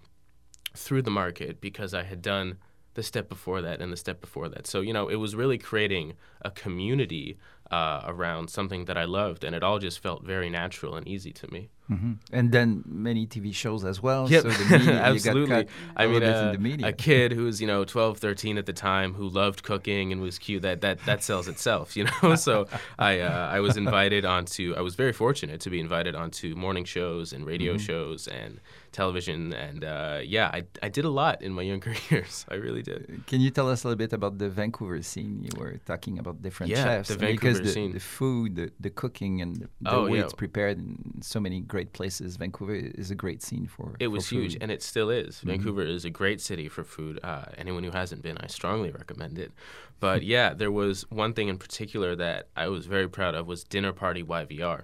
through 0.76 1.02
the 1.02 1.12
market 1.12 1.62
because 1.62 1.94
I 1.94 2.04
had 2.04 2.22
done 2.22 2.58
the 2.94 3.04
step 3.04 3.30
before 3.30 3.62
that 3.62 3.82
and 3.82 3.92
the 3.92 3.98
step 3.98 4.20
before 4.20 4.50
that. 4.50 4.68
So, 4.68 4.82
you 4.82 4.94
know, 4.94 5.08
it 5.08 5.16
was 5.16 5.36
really 5.36 5.58
creating 5.58 6.14
a 6.42 6.52
community 6.52 7.38
uh, 7.72 8.02
around 8.06 8.50
something 8.50 8.86
that 8.86 8.98
I 8.98 9.06
loved, 9.06 9.44
and 9.44 9.56
it 9.56 9.64
all 9.64 9.80
just 9.80 10.00
felt 10.00 10.24
very 10.24 10.50
natural 10.50 10.96
and 10.96 11.08
easy 11.08 11.32
to 11.34 11.52
me. 11.52 11.70
Hmm 11.90 12.14
And 12.32 12.52
then 12.52 12.84
many 12.86 13.26
TV 13.26 13.52
shows 13.54 13.84
as 13.84 13.98
well. 14.04 14.30
Yep, 14.30 14.44
So 14.44 14.50
the 14.50 14.66
media, 14.80 15.02
absolutely. 15.02 15.56
You 15.58 15.64
got 15.64 15.66
cut 15.66 15.98
I 15.98 16.08
mean, 16.08 16.24
uh, 16.24 16.52
the 16.52 16.58
media. 16.60 16.88
a 16.88 16.94
kid 16.94 17.32
who 17.32 17.44
was, 17.46 17.60
you 17.62 17.68
know, 17.68 17.84
12, 17.84 18.18
13 18.20 18.58
at 18.58 18.66
the 18.66 18.74
time 18.74 19.14
who 19.16 19.28
loved 19.28 19.64
cooking 19.64 20.12
and 20.14 20.22
was 20.22 20.38
cute, 20.38 20.62
that 20.62 20.82
that, 20.82 20.98
that 21.06 21.24
sells 21.24 21.48
itself, 21.48 21.98
you 21.98 22.04
know? 22.06 22.36
so 22.48 22.68
I, 23.00 23.20
uh, 23.20 23.50
I 23.58 23.60
was 23.60 23.76
invited 23.78 24.24
onto, 24.26 24.76
I 24.78 24.82
was 24.82 24.94
very 24.96 25.14
fortunate 25.14 25.60
to 25.66 25.70
be 25.70 25.80
invited 25.80 26.14
onto 26.16 26.56
morning 26.56 26.86
shows 26.86 27.34
and 27.34 27.46
radio 27.46 27.74
Mm-hmm. 27.74 27.90
shows 27.90 28.28
and 28.28 28.60
television. 28.92 29.54
And 29.54 29.84
uh, 29.84 30.20
yeah, 30.36 30.48
I, 30.58 30.64
I 30.84 30.90
did 30.90 31.06
a 31.06 31.10
lot 31.22 31.42
in 31.42 31.52
my 31.54 31.62
younger 31.64 31.94
years. 32.10 32.46
I 32.54 32.56
really 32.56 32.82
did. 32.84 33.24
Can 33.28 33.40
you 33.42 33.50
tell 33.52 33.70
us 33.70 33.84
a 33.84 33.88
little 33.88 33.98
bit 33.98 34.14
about 34.14 34.38
the 34.38 34.50
Vancouver 34.50 35.02
scene? 35.02 35.44
You 35.44 35.54
were 35.60 35.78
talking 35.86 36.20
about 36.20 36.42
different 36.42 36.70
Yeah, 36.72 36.84
chefs 36.84 37.10
the 37.10 37.16
Vancouver 37.16 37.36
because 37.54 37.62
the, 37.62 37.72
seen. 37.72 37.92
the 37.94 38.00
food, 38.00 38.56
the, 38.56 38.72
the 38.80 38.90
cooking, 39.02 39.42
and 39.42 39.56
the, 39.62 39.68
the 39.82 39.90
Oh, 39.96 40.04
way 40.12 40.18
yeah. 40.18 40.24
it's 40.26 40.34
prepared 40.34 40.78
in 40.80 41.22
so 41.22 41.40
many 41.40 41.62
great 41.62 41.79
places. 41.86 42.38
Vancouver 42.38 42.76
is 42.76 43.12
a 43.12 43.16
great 43.16 43.42
scene 43.42 43.68
for. 43.68 43.96
It 44.00 44.06
for 44.06 44.12
was 44.12 44.30
huge, 44.30 44.58
and 44.60 44.72
it 44.72 44.84
still 44.84 45.10
is. 45.10 45.38
Mm-hmm. 45.38 45.48
Vancouver 45.48 45.82
is 45.84 46.06
a 46.06 46.10
great 46.10 46.42
city 46.42 46.68
for 46.68 46.84
food. 46.84 47.20
Uh, 47.24 47.46
anyone 47.58 47.84
who 47.84 47.92
hasn't 47.92 48.22
been, 48.22 48.38
I 48.38 48.48
strongly 48.48 48.92
recommend 48.92 49.40
it. 49.40 49.52
But 50.00 50.24
yeah, 50.36 50.54
there 50.54 50.72
was 50.72 51.06
one 51.10 51.34
thing 51.34 51.48
in 51.48 51.58
particular 51.58 52.16
that 52.16 52.50
I 52.56 52.68
was 52.68 52.86
very 52.86 53.08
proud 53.08 53.36
of 53.36 53.48
was 53.48 53.64
Dinner 53.64 53.94
Party 53.94 54.24
YVR, 54.24 54.84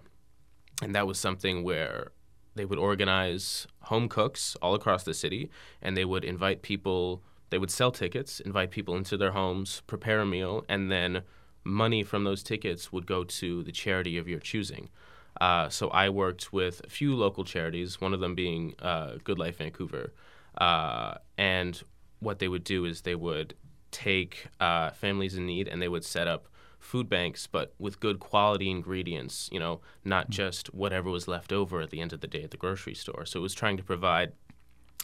and 0.81 0.95
that 0.95 1.07
was 1.07 1.19
something 1.19 1.63
where 1.63 2.11
they 2.55 2.65
would 2.65 2.79
organize 2.79 3.67
home 3.81 4.07
cooks 4.07 4.55
all 4.61 4.73
across 4.73 5.03
the 5.03 5.13
city, 5.13 5.49
and 5.81 5.95
they 5.95 6.05
would 6.05 6.23
invite 6.23 6.61
people. 6.61 7.21
They 7.51 7.59
would 7.59 7.71
sell 7.71 7.91
tickets, 7.91 8.39
invite 8.39 8.71
people 8.71 8.95
into 8.95 9.17
their 9.17 9.31
homes, 9.31 9.83
prepare 9.85 10.19
a 10.19 10.25
meal, 10.25 10.65
and 10.67 10.91
then 10.91 11.21
money 11.63 12.03
from 12.03 12.23
those 12.23 12.43
tickets 12.43 12.91
would 12.91 13.05
go 13.05 13.23
to 13.23 13.63
the 13.63 13.71
charity 13.71 14.17
of 14.17 14.27
your 14.27 14.39
choosing. 14.39 14.89
Uh, 15.39 15.69
so 15.69 15.89
I 15.89 16.09
worked 16.09 16.53
with 16.53 16.81
a 16.83 16.89
few 16.89 17.15
local 17.15 17.43
charities, 17.43 17.99
one 17.99 18.13
of 18.13 18.19
them 18.19 18.35
being 18.35 18.75
uh, 18.79 19.17
Good 19.23 19.39
Life 19.39 19.57
Vancouver. 19.57 20.13
Uh, 20.57 21.15
and 21.37 21.81
what 22.19 22.39
they 22.39 22.47
would 22.47 22.63
do 22.63 22.85
is 22.85 23.01
they 23.01 23.15
would 23.15 23.55
take 23.91 24.47
uh, 24.59 24.91
families 24.91 25.35
in 25.35 25.45
need 25.45 25.67
and 25.67 25.81
they 25.81 25.87
would 25.87 26.05
set 26.05 26.27
up 26.27 26.47
food 26.79 27.09
banks, 27.09 27.47
but 27.47 27.73
with 27.79 27.99
good 27.99 28.19
quality 28.19 28.69
ingredients, 28.69 29.49
you 29.51 29.59
know, 29.59 29.81
not 30.03 30.29
just 30.29 30.73
whatever 30.73 31.09
was 31.09 31.27
left 31.27 31.51
over 31.51 31.81
at 31.81 31.89
the 31.89 31.99
end 31.99 32.13
of 32.13 32.21
the 32.21 32.27
day 32.27 32.43
at 32.43 32.51
the 32.51 32.57
grocery 32.57 32.93
store. 32.93 33.25
So 33.25 33.39
it 33.39 33.41
was 33.41 33.53
trying 33.53 33.77
to 33.77 33.83
provide 33.83 34.33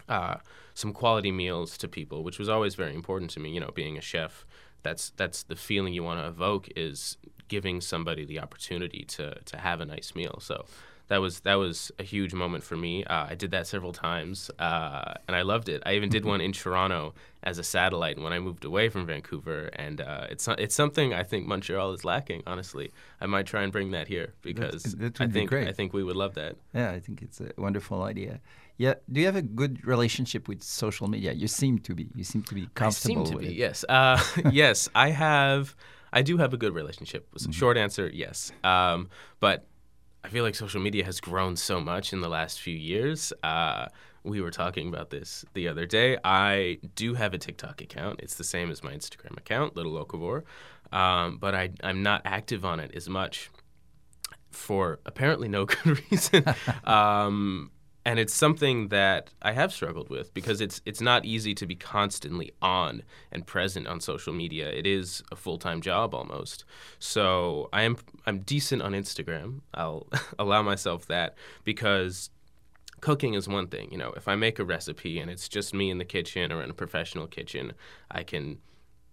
uh, 0.08 0.36
some 0.74 0.94
quality 0.94 1.32
meals 1.32 1.78
to 1.80 1.88
people, 1.88 2.24
which 2.24 2.40
was 2.40 2.50
always 2.50 2.76
very 2.76 2.94
important 2.94 3.32
to 3.32 3.40
me. 3.40 3.50
You 3.50 3.60
know, 3.60 3.72
being 3.74 3.98
a 3.98 4.02
chef, 4.02 4.46
that's 4.84 5.12
that's 5.16 5.44
the 5.44 5.56
feeling 5.56 5.94
you 5.94 6.04
want 6.04 6.20
to 6.20 6.28
evoke 6.28 6.70
is 6.76 7.18
giving 7.52 7.82
somebody 7.82 8.24
the 8.26 8.40
opportunity 8.46 9.04
to 9.16 9.26
to 9.52 9.56
have 9.58 9.78
a 9.82 9.86
nice 9.96 10.10
meal. 10.16 10.38
So 10.40 10.66
that 11.12 11.20
was 11.20 11.42
that 11.42 11.56
was 11.56 11.92
a 12.00 12.04
huge 12.04 12.34
moment 12.34 12.64
for 12.64 12.78
me. 12.78 13.04
Uh, 13.04 13.28
I 13.32 13.36
did 13.36 13.52
that 13.52 13.68
several 13.68 13.92
times, 13.92 14.50
uh, 14.58 15.14
and 15.28 15.36
I 15.36 15.42
loved 15.42 15.68
it. 15.68 15.84
I 15.86 15.96
even 15.96 16.10
did 16.10 16.24
one 16.24 16.40
in 16.40 16.54
Toronto 16.54 17.14
as 17.44 17.58
a 17.58 17.64
satellite 17.64 18.18
when 18.18 18.32
I 18.32 18.40
moved 18.40 18.64
away 18.64 18.88
from 18.88 19.06
Vancouver, 19.06 19.70
and 19.86 20.00
uh, 20.00 20.28
it's 20.34 20.48
it's 20.66 20.74
something 20.74 21.14
I 21.14 21.24
think 21.24 21.42
Montreal 21.48 21.92
is 21.92 22.06
lacking. 22.06 22.44
Honestly, 22.48 22.88
I 23.20 23.26
might 23.26 23.46
try 23.46 23.62
and 23.64 23.72
bring 23.74 23.92
that 23.92 24.08
here 24.08 24.28
because 24.42 24.84
that 24.84 25.20
I 25.20 25.26
would 25.26 25.34
be 25.34 25.40
think 25.40 25.50
great. 25.50 25.68
I 25.68 25.74
think 25.74 25.92
we 25.92 26.04
would 26.08 26.16
love 26.16 26.34
that. 26.36 26.56
Yeah, 26.74 26.92
I 26.98 27.02
think 27.02 27.22
it's 27.22 27.42
a 27.42 27.52
wonderful 27.58 28.04
idea. 28.04 28.40
Yeah, 28.78 28.96
do 29.12 29.20
you 29.20 29.28
have 29.32 29.40
a 29.46 29.48
good 29.62 29.86
relationship 29.86 30.48
with 30.48 30.64
social 30.64 31.08
media? 31.08 31.34
You 31.34 31.50
seem 31.50 31.80
to 31.80 31.94
be. 31.94 32.08
You 32.16 32.24
seem 32.24 32.44
to 32.44 32.56
be 32.56 32.70
comfortable 32.74 33.24
I 33.24 33.26
seem 33.26 33.32
to 33.32 33.36
with 33.38 33.48
be, 33.48 33.54
it. 33.56 33.66
yes. 33.66 33.84
Uh, 33.90 34.18
yes, 34.64 34.88
I 34.96 35.10
have. 35.10 35.76
I 36.14 36.22
do 36.22 36.38
have 36.38 36.54
a 36.54 36.58
good 36.58 36.74
relationship. 36.74 37.30
Mm-hmm. 37.34 37.52
Short 37.52 37.78
answer, 37.78 38.10
yes. 38.14 38.52
Um, 38.64 39.10
but 39.40 39.68
I 40.24 40.30
feel 40.30 40.44
like 40.44 40.56
social 40.56 40.82
media 40.82 41.06
has 41.06 41.20
grown 41.20 41.56
so 41.56 41.80
much 41.80 42.14
in 42.14 42.22
the 42.22 42.30
last 42.30 42.62
few 42.62 42.76
years. 42.76 43.34
Uh, 43.44 43.88
we 44.24 44.42
were 44.42 44.52
talking 44.52 44.88
about 44.88 45.10
this 45.10 45.44
the 45.54 45.68
other 45.68 45.86
day. 45.86 46.18
I 46.24 46.80
do 46.96 47.16
have 47.16 47.34
a 47.34 47.38
TikTok 47.38 47.82
account. 47.82 48.20
It's 48.22 48.36
the 48.36 48.44
same 48.44 48.70
as 48.70 48.84
my 48.84 48.94
Instagram 48.94 49.38
account, 49.38 49.76
Little 49.76 49.94
Locavore, 49.94 50.44
um, 50.96 51.38
but 51.38 51.56
I, 51.56 51.72
I'm 51.84 52.04
not 52.04 52.22
active 52.26 52.66
on 52.66 52.80
it 52.80 52.92
as 52.96 53.10
much 53.10 53.50
for 54.52 55.00
apparently 55.06 55.48
no 55.48 55.66
good 55.66 56.02
reason. 56.12 56.46
um, 56.84 57.72
and 58.04 58.20
it's 58.20 58.34
something 58.34 58.88
that 58.88 59.30
I 59.42 59.52
have 59.52 59.72
struggled 59.72 60.10
with 60.10 60.34
because 60.34 60.60
it's 60.60 60.82
it's 60.86 61.02
not 61.02 61.26
easy 61.26 61.54
to 61.56 61.66
be 61.66 61.76
constantly 61.76 62.52
on 62.62 63.04
and 63.32 63.46
present 63.46 63.88
on 63.88 64.00
social 64.00 64.34
media. 64.34 64.70
It 64.70 64.88
is 64.88 65.24
a 65.32 65.36
full 65.36 65.58
time 65.58 65.82
job 65.82 66.16
almost. 66.16 66.66
So 67.00 67.70
I 67.72 67.84
am 67.84 67.98
I'm 68.26 68.40
decent 68.40 68.82
on 68.82 68.94
Instagram. 68.94 69.62
I'll 69.74 70.08
allow 70.40 70.64
myself 70.64 71.06
that 71.08 71.36
because 71.64 72.32
cooking 73.02 73.36
is 73.36 73.48
one 73.48 73.68
thing. 73.68 73.92
You 73.92 73.98
know, 73.98 74.14
if 74.16 74.28
I 74.28 74.36
make 74.36 74.58
a 74.58 74.66
recipe 74.66 75.20
and 75.20 75.30
it's 75.30 75.48
just 75.48 75.74
me 75.74 75.90
in 75.92 75.98
the 76.00 76.06
kitchen 76.06 76.52
or 76.52 76.64
in 76.64 76.70
a 76.70 76.74
professional 76.74 77.28
kitchen, 77.28 77.74
I 78.10 78.24
can 78.24 78.58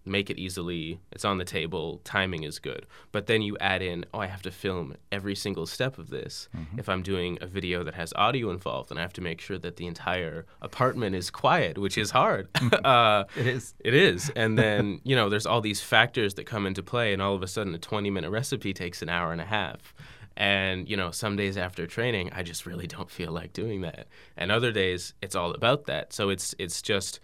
make 0.09 0.29
it 0.29 0.37
easily. 0.37 0.99
It's 1.11 1.25
on 1.25 1.37
the 1.37 1.45
table. 1.45 2.01
Timing 2.03 2.43
is 2.43 2.59
good. 2.59 2.85
But 3.11 3.27
then 3.27 3.41
you 3.41 3.57
add 3.59 3.81
in, 3.81 4.05
oh, 4.13 4.19
I 4.19 4.27
have 4.27 4.41
to 4.43 4.51
film 4.51 4.95
every 5.11 5.35
single 5.35 5.65
step 5.65 5.97
of 5.97 6.09
this. 6.09 6.49
If 6.77 6.89
I'm 6.89 7.03
doing 7.03 7.37
a 7.41 7.47
video 7.47 7.83
that 7.83 7.93
has 7.95 8.13
audio 8.15 8.49
involved, 8.51 8.91
and 8.91 8.99
I 8.99 9.03
have 9.03 9.13
to 9.13 9.21
make 9.21 9.39
sure 9.41 9.57
that 9.59 9.77
the 9.77 9.87
entire 9.87 10.45
apartment 10.61 11.15
is 11.15 11.29
quiet, 11.29 11.77
which 11.77 11.97
is 11.97 12.11
hard. 12.11 12.47
uh, 12.85 13.23
It 13.35 13.47
is. 13.47 13.73
it 13.79 13.93
is. 13.93 14.31
And 14.35 14.57
then, 14.57 15.01
you 15.03 15.15
know, 15.15 15.29
there's 15.29 15.45
all 15.45 15.61
these 15.61 15.81
factors 15.81 16.33
that 16.35 16.45
come 16.45 16.65
into 16.65 16.83
play, 16.83 17.13
and 17.13 17.21
all 17.21 17.35
of 17.35 17.43
a 17.43 17.47
sudden, 17.47 17.73
a 17.75 17.79
20 17.79 18.09
minute 18.09 18.29
recipe 18.29 18.73
takes 18.73 19.01
an 19.01 19.09
hour 19.09 19.31
and 19.31 19.41
a 19.41 19.45
half. 19.45 19.93
And, 20.37 20.89
you 20.89 20.95
know, 20.95 21.11
some 21.11 21.35
days 21.35 21.57
after 21.57 21.85
training, 21.85 22.31
I 22.33 22.43
just 22.43 22.65
really 22.65 22.87
don't 22.87 23.11
feel 23.11 23.31
like 23.31 23.51
doing 23.51 23.81
that. 23.81 24.07
And 24.37 24.51
other 24.51 24.71
days, 24.71 25.13
it's 25.21 25.35
all 25.35 25.51
about 25.51 25.85
that. 25.85 26.13
So 26.13 26.29
it's, 26.29 26.55
it's 26.57 26.81
just, 26.81 27.19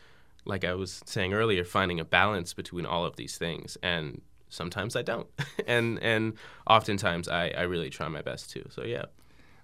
like 0.46 0.64
I 0.64 0.74
was 0.75 1.02
saying 1.06 1.34
earlier, 1.34 1.64
finding 1.64 2.00
a 2.00 2.06
balance 2.06 2.54
between 2.54 2.86
all 2.86 3.06
of 3.06 3.16
these 3.16 3.38
things. 3.38 3.78
And 3.82 4.22
sometimes 4.50 4.96
I 4.96 5.02
don't. 5.02 5.28
and, 5.68 6.00
and 6.02 6.34
oftentimes, 6.68 7.28
I, 7.28 7.50
I 7.50 7.64
really 7.64 7.90
try 7.90 8.08
my 8.08 8.22
best 8.22 8.52
to. 8.52 8.66
So, 8.70 8.84
yeah. 8.84 9.06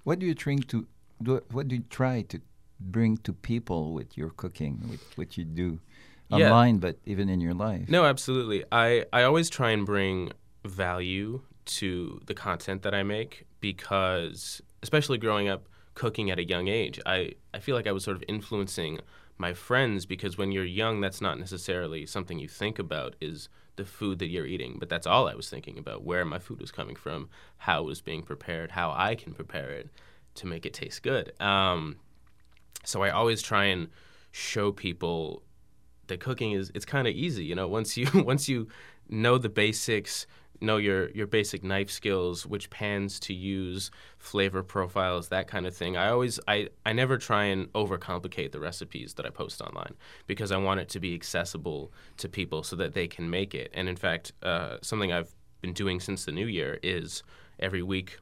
What 0.04 0.20
do 0.20 0.26
you 0.26 0.34
try 0.34 0.56
to 0.56 0.88
do? 1.22 1.42
What 1.52 1.68
do 1.68 1.76
you 1.76 1.84
try 1.90 2.24
to 2.24 2.42
bring 2.80 3.18
to 3.18 3.34
people 3.34 3.94
with 3.94 4.18
your 4.18 4.32
cooking, 4.32 4.82
with 4.90 5.02
what 5.16 5.38
you 5.38 5.46
do 5.46 5.80
Yeah. 6.30 6.48
online, 6.48 6.78
but 6.80 6.98
even 7.06 7.30
in 7.30 7.40
your 7.42 7.54
life? 7.54 7.88
No, 7.90 8.06
absolutely. 8.06 8.64
I, 8.72 9.06
I 9.14 9.22
always 9.24 9.50
try 9.50 9.70
and 9.72 9.86
bring 9.86 10.32
value 10.66 11.42
to 11.66 12.22
the 12.26 12.34
content 12.34 12.82
that 12.82 12.96
I 12.96 13.04
make 13.04 13.46
because, 13.60 14.62
especially 14.82 15.20
growing 15.20 15.48
up 15.48 15.68
cooking 15.94 16.32
at 16.32 16.40
a 16.40 16.44
young 16.44 16.68
age, 16.68 17.00
I, 17.06 17.34
I 17.54 17.60
feel 17.60 17.76
like 17.76 17.86
I 17.86 17.92
was 17.92 18.04
sort 18.04 18.18
of 18.18 18.24
influencing 18.28 19.00
my 19.38 19.54
friends 19.54 20.06
because 20.06 20.38
when 20.38 20.52
you're 20.52 20.66
young, 20.66 21.02
that's 21.02 21.22
not 21.22 21.40
necessarily 21.40 22.06
something 22.06 22.40
you 22.40 22.48
think 22.48 22.80
about 22.80 23.16
is 23.20 23.50
the 23.76 23.86
food 23.86 24.20
that 24.20 24.28
you're 24.28 24.46
eating, 24.46 24.78
but 24.80 24.90
that's 24.90 25.08
all 25.08 25.28
I 25.28 25.36
was 25.36 25.50
thinking 25.50 25.78
about 25.78 26.04
where 26.04 26.26
my 26.26 26.40
food 26.40 26.60
was 26.60 26.72
coming 26.72 26.96
from, 26.96 27.30
how 27.58 27.82
it 27.82 27.86
was 27.86 28.02
being 28.02 28.22
prepared, 28.22 28.72
how 28.72 28.94
I 28.96 29.16
can 29.16 29.34
prepare 29.34 29.72
it 29.72 29.90
to 30.36 30.48
make 30.48 30.66
it 30.66 30.74
taste 30.74 31.04
good. 31.04 31.34
Um, 31.42 31.98
so 32.84 33.02
I 33.02 33.10
always 33.10 33.42
try 33.42 33.66
and 33.66 33.88
show 34.32 34.72
people 34.72 35.44
that 36.08 36.20
cooking 36.20 36.52
is 36.52 36.72
it's 36.74 36.86
kind 36.86 37.08
of 37.08 37.14
easy 37.14 37.44
you 37.44 37.56
know 37.56 37.68
once 37.68 37.98
you 37.98 38.08
once 38.16 38.48
you 38.48 38.68
know 39.10 39.38
the 39.38 39.50
basics 39.50 40.26
know 40.62 40.78
your 40.78 41.10
your 41.12 41.28
basic 41.28 41.64
knife 41.64 41.90
skills 41.90 42.46
which 42.46 42.70
pans 42.70 43.20
to 43.20 43.34
use 43.34 43.92
flavor 44.18 44.64
profiles 44.64 45.30
that 45.30 45.48
kind 45.48 45.66
of 45.66 45.76
thing 45.76 45.98
i 45.98 46.10
always 46.10 46.40
i 46.48 46.68
i 46.86 46.94
never 46.94 47.18
try 47.18 47.46
and 47.46 47.72
overcomplicate 47.74 48.52
the 48.52 48.60
recipes 48.60 49.16
that 49.16 49.26
i 49.26 49.30
post 49.30 49.62
online 49.62 49.96
because 50.28 50.52
i 50.52 50.58
want 50.58 50.80
it 50.80 50.90
to 50.90 51.00
be 51.00 51.14
accessible 51.14 51.92
to 52.18 52.30
people 52.30 52.64
so 52.64 52.76
that 52.76 52.94
they 52.94 53.08
can 53.08 53.30
make 53.30 53.56
it 53.56 53.72
and 53.74 53.90
in 53.90 53.96
fact 53.96 54.34
uh, 54.44 54.78
something 54.82 55.12
i've 55.12 55.34
been 55.62 55.74
doing 55.74 56.00
since 56.00 56.26
the 56.26 56.32
new 56.32 56.48
year 56.48 56.80
is 56.84 57.24
every 57.60 57.84
week 57.84 58.18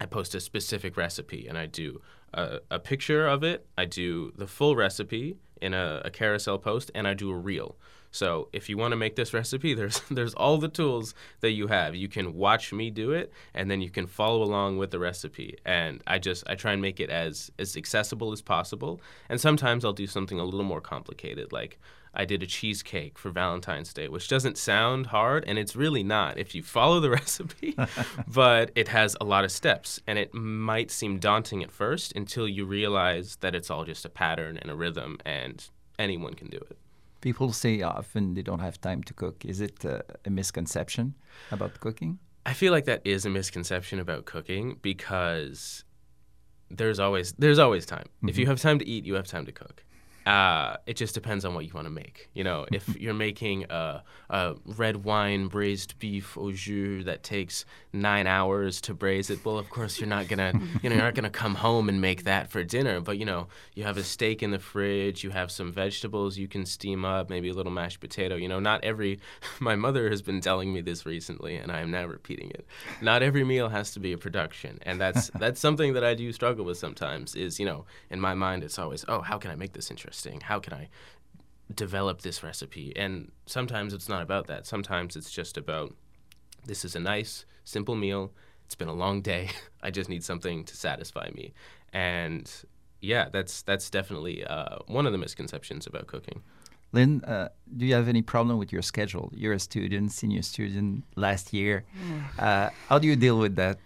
I 0.00 0.06
post 0.06 0.34
a 0.34 0.40
specific 0.40 0.96
recipe 0.96 1.46
and 1.46 1.58
I 1.58 1.66
do 1.66 2.00
a, 2.32 2.60
a 2.70 2.78
picture 2.78 3.26
of 3.26 3.42
it. 3.42 3.66
I 3.76 3.84
do 3.84 4.32
the 4.36 4.46
full 4.46 4.76
recipe 4.76 5.36
in 5.60 5.74
a, 5.74 6.02
a 6.04 6.10
carousel 6.10 6.58
post 6.58 6.90
and 6.94 7.06
I 7.06 7.14
do 7.14 7.30
a 7.30 7.36
reel. 7.36 7.76
So 8.10 8.48
if 8.52 8.68
you 8.68 8.76
want 8.76 8.92
to 8.92 8.96
make 8.96 9.16
this 9.16 9.32
recipe, 9.32 9.74
there's 9.80 10.00
there's 10.10 10.34
all 10.34 10.58
the 10.58 10.68
tools 10.68 11.14
that 11.40 11.52
you 11.52 11.68
have. 11.68 11.94
You 11.94 12.08
can 12.08 12.34
watch 12.34 12.72
me 12.72 12.90
do 12.90 13.12
it 13.12 13.32
and 13.54 13.70
then 13.70 13.80
you 13.80 13.90
can 13.90 14.06
follow 14.06 14.42
along 14.42 14.78
with 14.78 14.90
the 14.90 14.98
recipe. 14.98 15.56
And 15.64 16.02
I 16.06 16.18
just 16.18 16.44
I 16.48 16.54
try 16.54 16.72
and 16.72 16.82
make 16.82 17.00
it 17.00 17.10
as 17.10 17.50
as 17.58 17.76
accessible 17.76 18.32
as 18.32 18.42
possible. 18.42 19.00
And 19.28 19.40
sometimes 19.40 19.84
I'll 19.84 19.92
do 19.92 20.06
something 20.06 20.38
a 20.38 20.44
little 20.44 20.64
more 20.64 20.80
complicated 20.80 21.52
like 21.52 21.78
I 22.12 22.24
did 22.24 22.42
a 22.42 22.46
cheesecake 22.46 23.18
for 23.18 23.30
Valentine's 23.30 23.92
Day, 23.92 24.08
which 24.08 24.28
doesn't 24.28 24.58
sound 24.58 25.06
hard, 25.06 25.44
and 25.46 25.58
it's 25.58 25.76
really 25.76 26.02
not 26.02 26.38
if 26.38 26.54
you 26.54 26.62
follow 26.62 26.98
the 26.98 27.10
recipe, 27.20 27.76
but 28.26 28.72
it 28.74 28.88
has 28.88 29.16
a 29.20 29.24
lot 29.24 29.44
of 29.44 29.52
steps, 29.52 30.00
and 30.06 30.18
it 30.18 30.34
might 30.34 30.90
seem 30.90 31.18
daunting 31.18 31.62
at 31.62 31.70
first 31.70 32.12
until 32.16 32.48
you 32.48 32.64
realize 32.64 33.36
that 33.36 33.54
it's 33.54 33.70
all 33.70 33.84
just 33.84 34.04
a 34.04 34.08
pattern 34.08 34.58
and 34.58 34.70
a 34.70 34.74
rhythm, 34.74 35.18
and 35.24 35.68
anyone 35.98 36.34
can 36.34 36.48
do 36.48 36.58
it. 36.58 36.76
People 37.20 37.52
say 37.52 37.82
often 37.82 38.34
they 38.34 38.42
don't 38.42 38.60
have 38.60 38.80
time 38.80 39.02
to 39.04 39.14
cook. 39.14 39.44
Is 39.44 39.60
it 39.60 39.84
uh, 39.84 40.00
a 40.24 40.30
misconception 40.30 41.14
about 41.50 41.78
cooking? 41.80 42.18
I 42.46 42.54
feel 42.54 42.72
like 42.72 42.86
that 42.86 43.02
is 43.04 43.26
a 43.26 43.30
misconception 43.30 44.00
about 44.00 44.24
cooking 44.24 44.78
because 44.80 45.84
there's 46.70 46.98
always 46.98 47.32
there's 47.32 47.58
always 47.58 47.84
time. 47.84 48.06
If 48.26 48.38
you 48.38 48.46
have 48.46 48.60
time 48.60 48.78
to 48.78 48.86
eat, 48.86 49.04
you 49.04 49.14
have 49.14 49.26
time 49.26 49.44
to 49.46 49.52
cook. 49.52 49.84
Uh, 50.26 50.76
it 50.86 50.96
just 50.96 51.14
depends 51.14 51.44
on 51.44 51.54
what 51.54 51.64
you 51.64 51.72
want 51.72 51.86
to 51.86 51.90
make. 51.90 52.28
You 52.34 52.44
know, 52.44 52.66
if 52.70 52.96
you're 53.00 53.14
making 53.14 53.64
a, 53.70 54.02
a, 54.28 54.54
red 54.76 55.04
wine 55.04 55.48
braised 55.48 55.98
beef 55.98 56.36
au 56.36 56.52
jus 56.52 57.04
that 57.04 57.22
takes 57.22 57.64
nine 57.92 58.26
hours 58.26 58.80
to 58.82 58.94
braise 58.94 59.30
it, 59.30 59.44
well, 59.44 59.58
of 59.58 59.70
course 59.70 59.98
you're 59.98 60.08
not 60.08 60.28
gonna, 60.28 60.52
you 60.82 60.90
know, 60.90 60.96
you're 60.96 61.04
not 61.04 61.14
gonna 61.14 61.30
come 61.30 61.54
home 61.54 61.88
and 61.88 62.00
make 62.00 62.24
that 62.24 62.50
for 62.50 62.62
dinner. 62.62 63.00
But 63.00 63.18
you 63.18 63.24
know, 63.24 63.48
you 63.74 63.84
have 63.84 63.96
a 63.96 64.04
steak 64.04 64.42
in 64.42 64.50
the 64.50 64.58
fridge, 64.58 65.24
you 65.24 65.30
have 65.30 65.50
some 65.50 65.72
vegetables 65.72 66.36
you 66.36 66.48
can 66.48 66.66
steam 66.66 67.04
up, 67.04 67.30
maybe 67.30 67.48
a 67.48 67.54
little 67.54 67.72
mashed 67.72 68.00
potato. 68.00 68.36
You 68.36 68.48
know, 68.48 68.60
not 68.60 68.84
every. 68.84 69.20
My 69.60 69.76
mother 69.76 70.10
has 70.10 70.22
been 70.22 70.40
telling 70.40 70.72
me 70.72 70.80
this 70.82 71.06
recently, 71.06 71.56
and 71.56 71.72
I 71.72 71.80
am 71.80 71.90
now 71.90 72.04
repeating 72.06 72.50
it. 72.50 72.66
Not 73.00 73.22
every 73.22 73.44
meal 73.44 73.68
has 73.70 73.92
to 73.92 74.00
be 74.00 74.12
a 74.12 74.18
production, 74.18 74.78
and 74.82 75.00
that's 75.00 75.30
that's 75.38 75.60
something 75.60 75.94
that 75.94 76.04
I 76.04 76.14
do 76.14 76.30
struggle 76.32 76.64
with 76.64 76.76
sometimes. 76.76 77.34
Is 77.34 77.58
you 77.58 77.64
know, 77.64 77.86
in 78.10 78.20
my 78.20 78.34
mind, 78.34 78.64
it's 78.64 78.78
always, 78.78 79.04
oh, 79.08 79.22
how 79.22 79.38
can 79.38 79.50
I 79.50 79.54
make 79.54 79.72
this 79.72 79.90
interesting? 79.90 80.09
Interesting? 80.10 80.40
How 80.40 80.58
can 80.58 80.74
I 80.74 80.88
develop 81.72 82.22
this 82.22 82.42
recipe? 82.42 82.92
And 82.96 83.30
sometimes 83.46 83.94
it's 83.94 84.08
not 84.08 84.22
about 84.22 84.48
that. 84.48 84.66
Sometimes 84.66 85.14
it's 85.14 85.30
just 85.30 85.56
about 85.56 85.94
this 86.66 86.84
is 86.84 86.96
a 86.96 87.00
nice, 87.00 87.44
simple 87.64 87.94
meal. 87.94 88.32
It's 88.66 88.74
been 88.74 88.88
a 88.88 88.92
long 89.04 89.22
day. 89.22 89.50
I 89.82 89.92
just 89.92 90.10
need 90.10 90.24
something 90.24 90.64
to 90.64 90.76
satisfy 90.76 91.30
me. 91.32 91.52
And 91.92 92.50
yeah, 93.00 93.28
that's 93.30 93.62
that's 93.62 93.88
definitely 93.88 94.44
uh, 94.44 94.78
one 94.88 95.06
of 95.06 95.12
the 95.12 95.18
misconceptions 95.18 95.86
about 95.86 96.08
cooking. 96.08 96.42
Lynn, 96.92 97.22
uh, 97.24 97.50
do 97.76 97.86
you 97.86 97.94
have 97.94 98.08
any 98.08 98.22
problem 98.22 98.58
with 98.58 98.72
your 98.72 98.82
schedule? 98.82 99.30
You're 99.32 99.52
a 99.52 99.60
student, 99.60 100.10
senior 100.10 100.42
student 100.42 101.04
last 101.14 101.52
year. 101.52 101.84
Hmm. 101.94 102.20
Uh, 102.36 102.70
how 102.88 102.98
do 102.98 103.06
you 103.06 103.14
deal 103.14 103.38
with 103.38 103.54
that? 103.54 103.78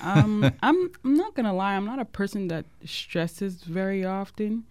Um, 0.00 0.44
I'm, 0.62 0.92
I'm 1.02 1.14
not 1.16 1.34
going 1.34 1.46
to 1.46 1.52
lie, 1.52 1.74
I'm 1.74 1.86
not 1.86 1.98
a 1.98 2.04
person 2.04 2.46
that 2.48 2.66
stresses 2.84 3.64
very 3.64 4.04
often. 4.04 4.62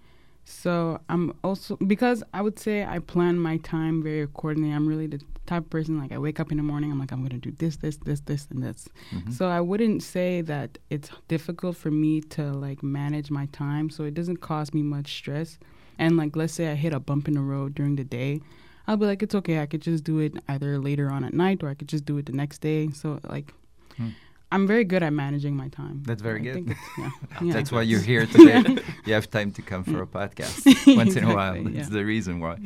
So 0.44 1.00
I'm 1.10 1.34
also 1.44 1.76
because 1.78 2.24
I 2.34 2.42
would 2.42 2.60
say 2.60 2.84
I 2.84 3.00
plan 3.00 3.38
my 3.38 3.58
time 3.58 4.02
very 4.02 4.22
accordingly. 4.22 4.72
I'm 4.72 4.88
really 4.88 5.08
the 5.08 5.22
type 5.46 5.64
of 5.64 5.70
person 5.70 6.00
like 6.00 6.12
I 6.12 6.18
wake 6.18 6.40
up 6.40 6.52
in 6.52 6.58
the 6.58 6.64
morning. 6.64 6.92
I'm 6.92 7.00
like 7.00 7.12
I'm 7.12 7.22
gonna 7.22 7.38
do 7.38 7.52
this, 7.52 7.78
this, 7.78 7.98
this, 7.98 8.22
this, 8.22 8.48
and 8.50 8.64
this. 8.64 8.88
Mm-hmm. 9.12 9.32
So 9.32 9.48
I 9.48 9.62
wouldn't 9.62 10.04
say 10.04 10.42
that 10.42 10.78
it's 10.90 11.10
difficult 11.28 11.78
for 11.78 11.92
me 11.92 12.22
to 12.22 12.52
like 12.52 12.82
manage 12.84 13.30
my 13.30 13.46
time. 13.48 13.90
So 13.90 14.04
it 14.04 14.14
doesn't 14.14 14.38
cause 14.38 14.74
me 14.74 14.82
much 14.82 15.14
stress. 15.14 15.60
And 16.00 16.18
like 16.18 16.36
let's 16.36 16.54
say 16.54 16.72
I 16.72 16.76
hit 16.76 16.94
a 16.94 17.00
bump 17.00 17.28
in 17.28 17.36
the 17.36 17.42
road 17.42 17.76
during 17.76 17.96
the 17.96 18.04
day, 18.04 18.42
I'll 18.88 18.98
be 18.98 19.06
like 19.06 19.22
it's 19.22 19.36
okay. 19.36 19.60
I 19.60 19.68
could 19.68 19.82
just 19.82 20.04
do 20.04 20.20
it 20.20 20.34
either 20.48 20.80
later 20.80 21.10
on 21.12 21.24
at 21.24 21.34
night 21.34 21.64
or 21.64 21.70
I 21.70 21.76
could 21.76 21.90
just 21.90 22.06
do 22.06 22.18
it 22.18 22.26
the 22.26 22.34
next 22.34 22.60
day. 22.60 22.90
So 22.90 23.20
like. 23.24 23.54
Hmm. 23.98 24.10
I'm 24.52 24.68
very 24.68 24.84
good 24.84 25.02
at 25.02 25.14
managing 25.14 25.56
my 25.56 25.70
time. 25.70 26.04
That's 26.06 26.22
very 26.22 26.42
I 26.50 26.54
good. 26.54 26.76
Yeah. 26.98 27.10
yeah. 27.42 27.54
That's 27.54 27.72
why 27.72 27.84
you're 27.84 28.02
here 28.02 28.26
today. 28.36 28.78
you 29.06 29.14
have 29.14 29.30
time 29.30 29.52
to 29.54 29.62
come 29.62 29.84
for 29.84 30.02
a 30.02 30.08
podcast 30.08 30.62
once 30.98 31.16
in 31.16 31.24
a 31.24 31.34
while. 31.34 31.64
That's 31.64 31.90
yeah. 31.90 31.98
the 31.98 32.06
reason 32.06 32.40
why. 32.40 32.58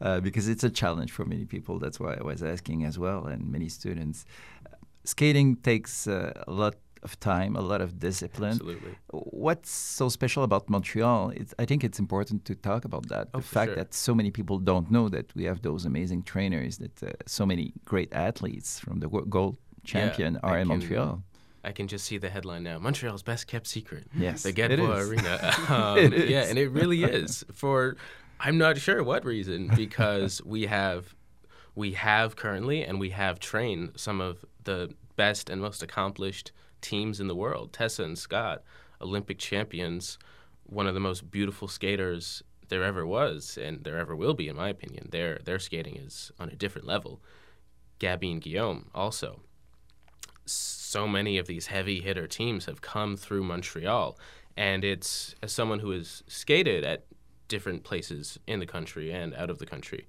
Uh, 0.00 0.20
because 0.20 0.48
it's 0.48 0.62
a 0.62 0.70
challenge 0.70 1.10
for 1.10 1.24
many 1.24 1.44
people. 1.44 1.78
That's 1.78 1.98
why 1.98 2.14
I 2.14 2.22
was 2.22 2.42
asking 2.42 2.84
as 2.84 2.98
well, 2.98 3.26
and 3.26 3.50
many 3.50 3.68
students. 3.68 4.24
Uh, 4.64 4.76
skating 5.04 5.56
takes 5.56 6.06
uh, 6.06 6.44
a 6.46 6.52
lot 6.52 6.76
of 7.02 7.18
time, 7.18 7.56
a 7.56 7.60
lot 7.60 7.80
of 7.80 7.98
discipline. 7.98 8.52
Absolutely. 8.52 8.94
What's 9.10 9.70
so 9.70 10.08
special 10.08 10.42
about 10.44 10.68
Montreal? 10.68 11.30
It's, 11.30 11.54
I 11.58 11.64
think 11.64 11.82
it's 11.82 11.98
important 11.98 12.44
to 12.44 12.54
talk 12.54 12.84
about 12.84 13.08
that. 13.08 13.28
Oh, 13.32 13.38
the 13.38 13.44
fact 13.44 13.70
sure. 13.70 13.76
that 13.76 13.94
so 13.94 14.14
many 14.14 14.30
people 14.30 14.58
don't 14.58 14.90
know 14.90 15.08
that 15.08 15.34
we 15.34 15.44
have 15.44 15.62
those 15.62 15.84
amazing 15.84 16.22
trainers, 16.24 16.78
that 16.78 17.02
uh, 17.02 17.12
so 17.26 17.46
many 17.46 17.72
great 17.84 18.12
athletes 18.12 18.78
from 18.78 19.00
the 19.00 19.08
world 19.08 19.30
gold 19.30 19.56
champion 19.86 20.34
yeah, 20.34 20.40
are 20.42 20.54
I 20.54 20.60
in 20.60 20.68
can, 20.68 20.78
Montreal. 20.78 21.22
I 21.64 21.72
can 21.72 21.88
just 21.88 22.04
see 22.04 22.18
the 22.18 22.30
headline 22.30 22.62
now. 22.62 22.78
Montreal's 22.78 23.22
best 23.22 23.46
kept 23.46 23.66
secret. 23.66 24.06
Yes, 24.16 24.44
the 24.44 24.52
Gadbois 24.52 25.08
Arena. 25.08 25.54
Um, 25.68 25.98
it 25.98 26.12
is. 26.12 26.30
Yeah, 26.30 26.42
and 26.42 26.58
it 26.58 26.68
really 26.68 27.02
is 27.22 27.44
for 27.52 27.96
I'm 28.38 28.58
not 28.58 28.78
sure 28.78 29.02
what 29.02 29.24
reason 29.24 29.70
because 29.74 30.42
we 30.44 30.66
have 30.66 31.14
we 31.74 31.92
have 31.92 32.36
currently 32.36 32.84
and 32.84 33.00
we 33.00 33.10
have 33.10 33.40
trained 33.40 33.92
some 33.96 34.20
of 34.20 34.44
the 34.64 34.94
best 35.16 35.50
and 35.50 35.60
most 35.60 35.82
accomplished 35.82 36.52
teams 36.80 37.20
in 37.20 37.26
the 37.26 37.34
world. 37.34 37.72
Tessa 37.72 38.04
and 38.04 38.18
Scott, 38.18 38.62
Olympic 39.00 39.38
champions, 39.38 40.18
one 40.64 40.86
of 40.86 40.94
the 40.94 41.00
most 41.00 41.30
beautiful 41.30 41.68
skaters 41.68 42.42
there 42.68 42.82
ever 42.82 43.06
was 43.06 43.58
and 43.60 43.84
there 43.84 43.98
ever 43.98 44.14
will 44.14 44.34
be 44.34 44.48
in 44.48 44.56
my 44.56 44.68
opinion. 44.68 45.08
Their 45.10 45.40
their 45.44 45.58
skating 45.58 45.96
is 45.96 46.30
on 46.38 46.48
a 46.48 46.56
different 46.56 46.86
level. 46.86 47.20
Gabby 47.98 48.30
and 48.30 48.42
Guillaume 48.42 48.90
also 48.94 49.40
so 50.46 51.06
many 51.06 51.38
of 51.38 51.46
these 51.46 51.66
heavy 51.66 52.00
hitter 52.00 52.26
teams 52.26 52.66
have 52.66 52.80
come 52.80 53.16
through 53.16 53.44
Montreal. 53.44 54.18
And 54.56 54.84
it's 54.84 55.34
as 55.42 55.52
someone 55.52 55.80
who 55.80 55.90
has 55.90 56.22
skated 56.26 56.84
at 56.84 57.04
different 57.48 57.84
places 57.84 58.38
in 58.46 58.60
the 58.60 58.66
country 58.66 59.12
and 59.12 59.34
out 59.34 59.50
of 59.50 59.58
the 59.58 59.66
country, 59.66 60.06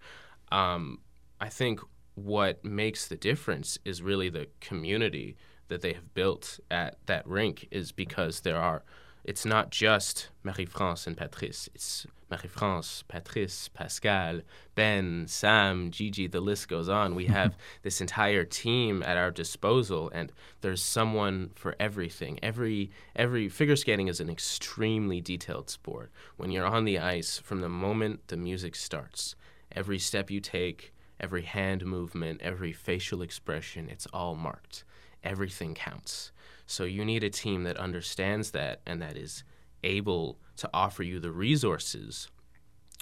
um, 0.52 1.00
I 1.42 1.50
think 1.50 1.82
what 2.16 2.64
makes 2.64 3.08
the 3.08 3.16
difference 3.16 3.78
is 3.86 4.02
really 4.02 4.30
the 4.30 4.48
community 4.60 5.36
that 5.68 5.82
they 5.82 5.94
have 5.94 6.14
built 6.14 6.60
at 6.72 6.98
that 7.06 7.28
rink 7.28 7.68
is 7.72 7.92
because 7.92 8.42
there 8.42 8.58
are 8.58 8.84
it's 9.24 9.46
not 9.46 9.72
just 9.72 10.30
Marie-France 10.44 11.06
and 11.06 11.18
Patrice. 11.18 11.68
It's 11.76 12.08
Marie-France, 12.30 13.04
Patrice, 13.08 13.70
Pascal, 13.70 14.42
Ben, 14.76 15.26
Sam, 15.28 15.92
Gigi, 15.92 16.28
the 16.28 16.42
list 16.42 16.68
goes 16.68 16.90
on. 16.90 17.16
We 17.16 17.28
have 17.28 17.56
this 17.84 18.02
entire 18.02 18.44
team 18.44 19.02
at 19.04 19.18
our 19.18 19.32
disposal 19.32 20.12
and 20.14 20.32
there's 20.62 20.84
someone 20.84 21.52
for 21.56 21.76
everything. 21.80 22.40
Every 22.44 22.92
every 23.16 23.48
figure 23.50 23.76
skating 23.76 24.08
is 24.08 24.20
an 24.20 24.30
extremely 24.30 25.22
detailed 25.22 25.70
sport. 25.70 26.12
When 26.36 26.52
you're 26.52 26.66
on 26.66 26.86
the 26.86 27.00
ice 27.00 27.38
from 27.38 27.62
the 27.62 27.70
moment 27.70 28.28
the 28.28 28.38
music 28.38 28.76
starts, 28.76 29.36
every 29.72 30.00
step 30.00 30.30
you 30.30 30.42
take, 30.42 30.94
every 31.20 31.44
hand 31.44 31.86
movement, 31.86 32.42
every 32.42 32.74
facial 32.74 33.22
expression, 33.22 33.90
it's 33.90 34.08
all 34.08 34.36
marked. 34.36 34.84
Everything 35.24 35.74
counts. 35.74 36.32
So 36.66 36.84
you 36.84 37.06
need 37.06 37.24
a 37.24 37.30
team 37.30 37.64
that 37.64 37.78
understands 37.78 38.52
that 38.52 38.82
and 38.86 39.02
that 39.02 39.16
is 39.16 39.44
able 39.84 40.40
to 40.58 40.70
offer 40.74 41.04
you 41.04 41.20
the 41.20 41.32
resources 41.32 42.28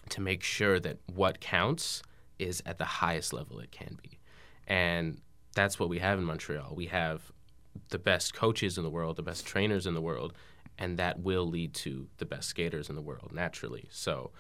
to 0.10 0.22
make 0.22 0.44
sure 0.44 0.80
that 0.80 0.98
what 1.14 1.40
counts 1.40 2.04
is 2.38 2.62
at 2.66 2.78
the 2.78 2.86
highest 2.86 3.34
level 3.34 3.60
it 3.60 3.72
can 3.72 3.98
be. 4.02 4.20
And 4.68 5.22
that's 5.56 5.80
what 5.80 5.90
we 5.90 6.00
have 6.00 6.20
in 6.20 6.26
Montreal. 6.26 6.74
We 6.76 6.88
have 6.88 7.32
the 7.90 8.00
best 8.00 8.34
coaches 8.34 8.78
in 8.78 8.84
the 8.84 8.90
world, 8.90 9.16
the 9.16 9.24
best 9.24 9.46
trainers 9.46 9.88
in 9.88 9.94
the 9.94 10.02
world, 10.02 10.34
and 10.78 10.98
that 10.98 11.20
will 11.20 11.48
lead 11.48 11.74
to 11.74 12.08
the 12.18 12.26
best 12.26 12.50
skaters 12.50 12.90
in 12.90 12.96
the 12.96 13.02
world 13.02 13.32
naturally. 13.34 13.88
So, 13.90 14.32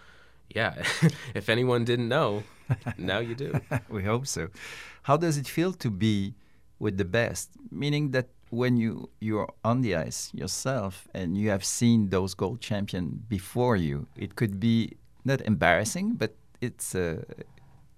yeah, 0.49 0.83
if 1.33 1.49
anyone 1.49 1.85
didn't 1.85 2.09
know, 2.09 2.43
now 2.97 3.19
you 3.19 3.35
do. 3.35 3.59
we 3.89 4.03
hope 4.03 4.27
so. 4.27 4.49
How 5.03 5.17
does 5.17 5.37
it 5.37 5.47
feel 5.47 5.73
to 5.73 5.89
be 5.89 6.35
with 6.79 6.97
the 6.97 7.05
best? 7.05 7.51
Meaning 7.71 8.11
that 8.11 8.29
when 8.55 8.77
you 8.77 9.09
you're 9.19 9.51
on 9.63 9.81
the 9.81 9.95
ice 9.95 10.31
yourself 10.33 11.07
and 11.13 11.37
you 11.37 11.49
have 11.49 11.63
seen 11.63 12.09
those 12.09 12.33
gold 12.33 12.61
champion 12.61 13.23
before 13.27 13.75
you, 13.75 14.07
it 14.15 14.35
could 14.35 14.59
be 14.59 14.93
not 15.23 15.41
embarrassing, 15.41 16.13
but 16.13 16.35
it's 16.61 16.95
a 16.95 17.23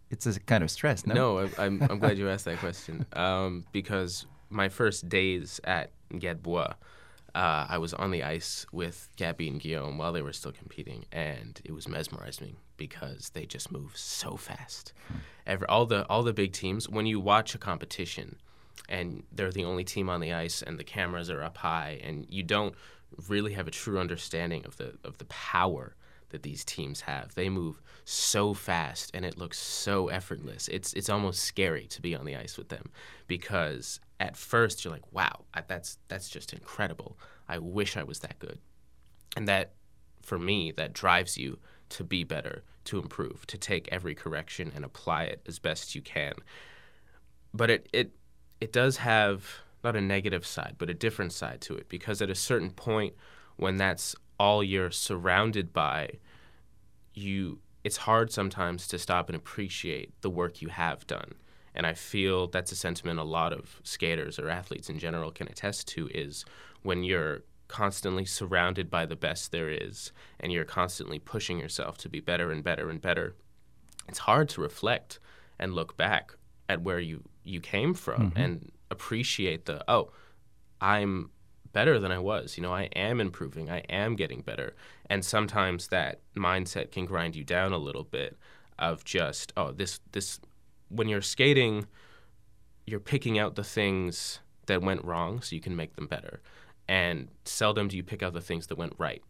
it's 0.10 0.26
a 0.26 0.40
kind 0.40 0.64
of 0.64 0.72
stress. 0.72 1.06
No, 1.06 1.14
no 1.14 1.40
I, 1.40 1.66
I'm 1.66 1.82
I'm 1.90 2.00
glad 2.00 2.18
you 2.18 2.30
asked 2.30 2.46
that 2.46 2.60
question 2.60 3.06
um, 3.14 3.66
because 3.72 4.26
my 4.50 4.70
first 4.70 5.10
days 5.10 5.60
at 5.64 5.92
Gadbois, 6.12 6.74
uh, 7.36 7.66
I 7.70 7.78
was 7.78 7.94
on 7.94 8.12
the 8.12 8.24
ice 8.24 8.66
with 8.72 9.10
Gabby 9.18 9.48
and 9.50 9.60
Guillaume 9.60 9.98
while 9.98 10.14
they 10.14 10.22
were 10.22 10.34
still 10.34 10.54
competing, 10.54 11.06
and 11.12 11.60
it 11.64 11.72
was 11.72 11.88
mesmerizing 11.88 12.56
because 12.78 13.30
they 13.30 13.46
just 13.46 13.72
move 13.72 13.92
so 13.96 14.38
fast. 14.38 14.94
Hmm. 15.08 15.18
Every, 15.46 15.68
all 15.68 15.86
the 15.86 16.08
all 16.08 16.24
the 16.24 16.34
big 16.34 16.54
teams, 16.54 16.90
when 16.90 17.06
you 17.06 17.20
watch 17.20 17.54
a 17.54 17.58
competition, 17.58 18.38
and 18.90 19.24
they're 19.32 19.52
the 19.52 19.66
only 19.66 19.84
team 19.84 20.10
on 20.10 20.22
the 20.22 20.34
ice 20.34 20.62
and 20.62 20.78
the 20.78 20.84
cameras 20.84 21.30
are 21.30 21.44
up 21.44 21.58
high 21.58 22.00
and 22.04 22.26
you 22.30 22.44
don't 22.44 22.76
really 23.28 23.54
have 23.54 23.68
a 23.68 23.72
true 23.72 24.00
understanding 24.00 24.66
of 24.66 24.78
the 24.78 24.98
of 25.04 25.18
the 25.18 25.26
power 25.26 25.96
that 26.30 26.44
these 26.44 26.66
teams 26.66 27.02
have. 27.02 27.34
They 27.36 27.50
move 27.50 27.82
so 28.04 28.54
fast 28.54 29.12
and 29.14 29.24
it 29.26 29.38
looks 29.38 29.58
so 29.58 30.08
effortless. 30.10 30.68
It's 30.68 30.94
it's 30.94 31.10
almost 31.10 31.44
scary 31.44 31.88
to 31.88 32.02
be 32.02 32.16
on 32.16 32.26
the 32.26 32.36
ice 32.36 32.58
with 32.58 32.70
them 32.70 32.92
because 33.28 34.00
at 34.20 34.36
first 34.36 34.84
you're 34.84 34.94
like, 34.94 35.12
"Wow, 35.14 35.46
that's 35.68 35.98
that's 36.08 36.30
just 36.30 36.54
incredible. 36.54 37.18
I 37.48 37.60
wish 37.60 37.96
I 37.96 38.04
was 38.04 38.20
that 38.20 38.40
good." 38.40 38.60
And 39.36 39.48
that 39.48 39.74
for 40.22 40.38
me 40.38 40.72
that 40.72 40.94
drives 40.94 41.38
you 41.38 41.60
to 41.90 42.04
be 42.04 42.24
better, 42.24 42.64
to 42.86 43.00
improve, 43.00 43.48
to 43.48 43.58
take 43.58 43.88
every 43.92 44.14
correction 44.14 44.72
and 44.76 44.84
apply 44.84 45.24
it 45.24 45.42
as 45.48 45.60
best 45.60 45.96
you 45.96 46.02
can. 46.02 46.34
But 47.54 47.70
it 47.70 47.90
it 47.94 48.12
it 48.60 48.74
does 48.74 48.98
have 48.98 49.46
not 49.84 49.96
a 49.96 50.02
negative 50.02 50.46
side, 50.46 50.76
but 50.78 50.90
a 50.90 50.94
different 50.94 51.32
side 51.32 51.62
to 51.62 51.76
it 51.76 51.88
because 51.90 52.22
at 52.22 52.30
a 52.30 52.36
certain 52.36 52.72
point 52.72 53.14
when 53.56 53.78
that's 53.78 54.16
all 54.40 54.64
you're 54.64 54.92
surrounded 54.92 55.74
by, 55.74 56.10
you 57.14 57.60
it's 57.84 57.98
hard 57.98 58.32
sometimes 58.32 58.88
to 58.88 59.00
stop 59.00 59.30
and 59.30 59.36
appreciate 59.36 60.12
the 60.22 60.30
work 60.30 60.62
you 60.62 60.68
have 60.68 61.08
done. 61.08 61.36
And 61.74 61.86
I 61.86 61.94
feel 61.94 62.48
that's 62.48 62.72
a 62.72 62.76
sentiment 62.76 63.20
a 63.20 63.24
lot 63.24 63.54
of 63.54 63.80
skaters 63.84 64.40
or 64.40 64.50
athletes 64.50 64.90
in 64.90 65.00
general 65.00 65.32
can 65.32 65.48
attest 65.48 65.88
to 65.90 66.10
is 66.14 66.44
when 66.82 67.04
you're 67.04 67.44
constantly 67.68 68.26
surrounded 68.26 68.90
by 68.90 69.06
the 69.06 69.16
best 69.16 69.52
there 69.52 69.70
is 69.70 70.12
and 70.40 70.52
you're 70.52 70.66
constantly 70.66 71.20
pushing 71.20 71.60
yourself 71.60 71.98
to 72.00 72.10
be 72.10 72.20
better 72.20 72.52
and 72.52 72.64
better 72.64 72.90
and 72.90 73.02
better, 73.02 73.36
it's 74.08 74.20
hard 74.20 74.50
to 74.50 74.62
reflect 74.62 75.20
and 75.60 75.74
look 75.74 75.96
back 75.96 76.34
at 76.68 76.82
where 76.82 77.00
you, 77.00 77.24
you 77.48 77.60
came 77.62 77.94
from 77.94 78.32
Mm-hmm. 78.32 78.40
and 78.40 78.72
appreciate 78.90 79.66
the, 79.66 79.84
oh, 79.92 80.12
I'm 80.80 81.32
better 81.74 82.00
than 82.00 82.12
I 82.12 82.20
was. 82.20 82.58
You 82.58 82.64
know, 82.64 82.74
I 82.74 82.84
am 82.96 83.20
improving. 83.20 83.70
I 83.70 83.80
am 83.90 84.16
getting 84.16 84.42
better. 84.42 84.76
And 85.10 85.24
sometimes 85.24 85.88
that 85.90 86.22
mindset 86.36 86.92
can 86.92 87.06
grind 87.06 87.36
you 87.36 87.44
down 87.44 87.74
a 87.74 87.78
little 87.78 88.04
bit 88.04 88.38
of 88.80 89.04
just, 89.04 89.54
oh, 89.58 89.72
this 89.72 90.00
this 90.12 90.40
when 90.90 91.08
you're 91.10 91.22
skating, 91.22 91.86
you're 92.86 93.00
picking 93.00 93.38
out 93.38 93.56
the 93.56 93.64
things 93.64 94.40
that 94.68 94.82
went 94.82 95.04
wrong 95.04 95.42
so 95.42 95.56
you 95.56 95.62
can 95.62 95.76
make 95.76 95.96
them 95.96 96.08
better. 96.08 96.42
And 96.88 97.28
seldom 97.46 97.88
do 97.90 97.98
you 97.98 98.04
pick 98.04 98.24
out 98.24 98.34
the 98.34 98.42
things 98.42 98.68
that 98.68 98.78
went 98.78 98.94
right. 98.98 99.22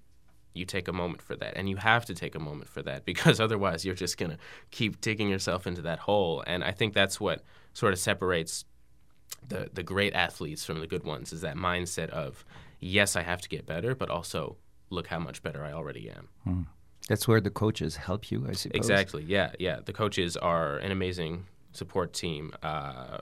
You 0.58 0.65
take 0.65 0.88
a 0.88 0.93
moment 0.93 1.22
for 1.22 1.36
that. 1.36 1.56
And 1.56 1.70
you 1.70 1.78
have 1.78 2.06
to 2.06 2.13
take 2.13 2.36
a 2.36 2.39
moment 2.39 2.70
for 2.70 2.82
that 2.84 3.06
because 3.06 3.39
otherwise 3.46 3.86
you're 3.86 3.96
just 3.96 4.17
going 4.17 4.32
to 4.32 4.38
keep 4.72 5.02
digging 5.02 5.30
yourself 5.30 5.67
into 5.67 5.82
that 5.84 6.00
hole. 6.00 6.43
And 6.46 6.63
I 6.63 6.72
think 6.72 6.93
that's 6.93 7.20
what 7.20 7.43
sort 7.74 7.93
of 7.93 8.00
separates 8.00 8.65
the 9.48 9.70
the 9.74 9.84
great 9.84 10.13
athletes 10.13 10.65
from 10.65 10.80
the 10.80 10.88
good 10.88 11.04
ones 11.04 11.32
is 11.34 11.41
that 11.41 11.56
mindset 11.56 12.10
of 12.10 12.43
yes, 12.80 13.15
I 13.15 13.22
have 13.24 13.41
to 13.41 13.50
get 13.50 13.65
better, 13.65 13.96
but 13.96 14.10
also 14.10 14.58
look 14.89 15.08
how 15.08 15.20
much 15.20 15.43
better 15.43 15.63
I 15.63 15.74
already 15.74 16.10
am. 16.10 16.67
That's 17.08 17.28
where 17.28 17.39
the 17.39 17.50
coaches 17.50 17.96
help 17.96 18.32
you, 18.32 18.46
I 18.50 18.54
suppose. 18.54 18.76
Exactly. 18.76 19.24
Yeah, 19.24 19.52
yeah. 19.60 19.80
The 19.84 19.93
coaches 19.93 20.36
are 20.36 20.78
an 20.78 20.91
amazing 20.91 21.46
support 21.72 22.13
team. 22.13 22.54
Uh, 22.62 23.20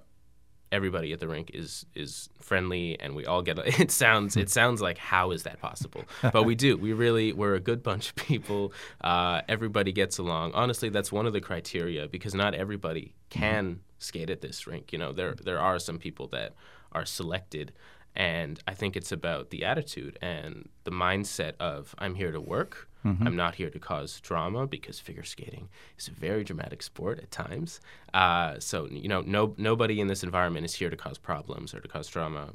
everybody 0.76 1.14
at 1.14 1.20
the 1.20 1.28
rink 1.28 1.52
is 1.54 1.86
is 1.96 2.30
friendly, 2.40 3.00
and 3.00 3.16
we 3.16 3.26
all 3.26 3.42
get. 3.42 3.58
It 3.86 3.92
sounds 3.92 4.36
it 4.36 4.50
sounds 4.50 4.82
like 4.82 4.98
how 4.98 5.32
is 5.32 5.44
that 5.44 5.60
possible? 5.62 6.04
But 6.22 6.44
we 6.44 6.56
do. 6.56 6.78
We 6.78 6.94
really 6.94 7.34
we're 7.34 7.56
a 7.56 7.60
good 7.60 7.82
bunch 7.82 8.10
of 8.10 8.16
people. 8.16 8.74
Uh, 9.02 9.42
everybody 9.48 9.92
gets 9.92 10.18
along. 10.18 10.52
Honestly, 10.54 10.90
that's 10.90 11.12
one 11.12 11.26
of 11.26 11.34
the 11.34 11.42
criteria 11.42 12.08
because 12.08 12.36
not 12.36 12.54
everybody 12.54 13.14
can 13.30 13.80
skate 14.00 14.30
at 14.30 14.42
this 14.42 14.68
rink. 14.68 14.92
You 14.94 15.00
know, 15.00 15.12
there 15.14 15.34
there 15.34 15.60
are 15.60 15.80
some 15.80 15.98
people 15.98 16.28
that 16.28 16.54
are 16.92 17.06
selected. 17.06 17.74
And 18.18 18.62
I 18.66 18.74
think 18.74 18.96
it's 18.96 19.12
about 19.12 19.50
the 19.50 19.66
attitude 19.66 20.18
and 20.22 20.70
the 20.86 20.92
mindset 20.92 21.54
of 21.60 21.94
I'm 21.98 22.16
here 22.16 22.32
to 22.32 22.40
work. 22.40 22.90
I'm 23.06 23.36
not 23.36 23.54
here 23.56 23.70
to 23.70 23.80
cause 23.80 24.20
drama 24.20 24.66
because 24.66 25.00
figure 25.00 25.24
skating 25.24 25.70
is 26.00 26.08
a 26.08 26.12
very 26.12 26.44
dramatic 26.44 26.82
sport 26.82 27.20
at 27.20 27.30
times. 27.30 27.80
Uh, 28.14 28.60
so 28.60 28.88
you 28.90 29.08
know, 29.08 29.22
no 29.22 29.54
nobody 29.58 30.00
in 30.02 30.08
this 30.08 30.24
environment 30.24 30.66
is 30.66 30.74
here 30.74 30.90
to 30.90 30.98
cause 30.98 31.18
problems 31.20 31.74
or 31.76 31.80
to 31.82 31.88
cause 31.88 32.08
drama. 32.08 32.54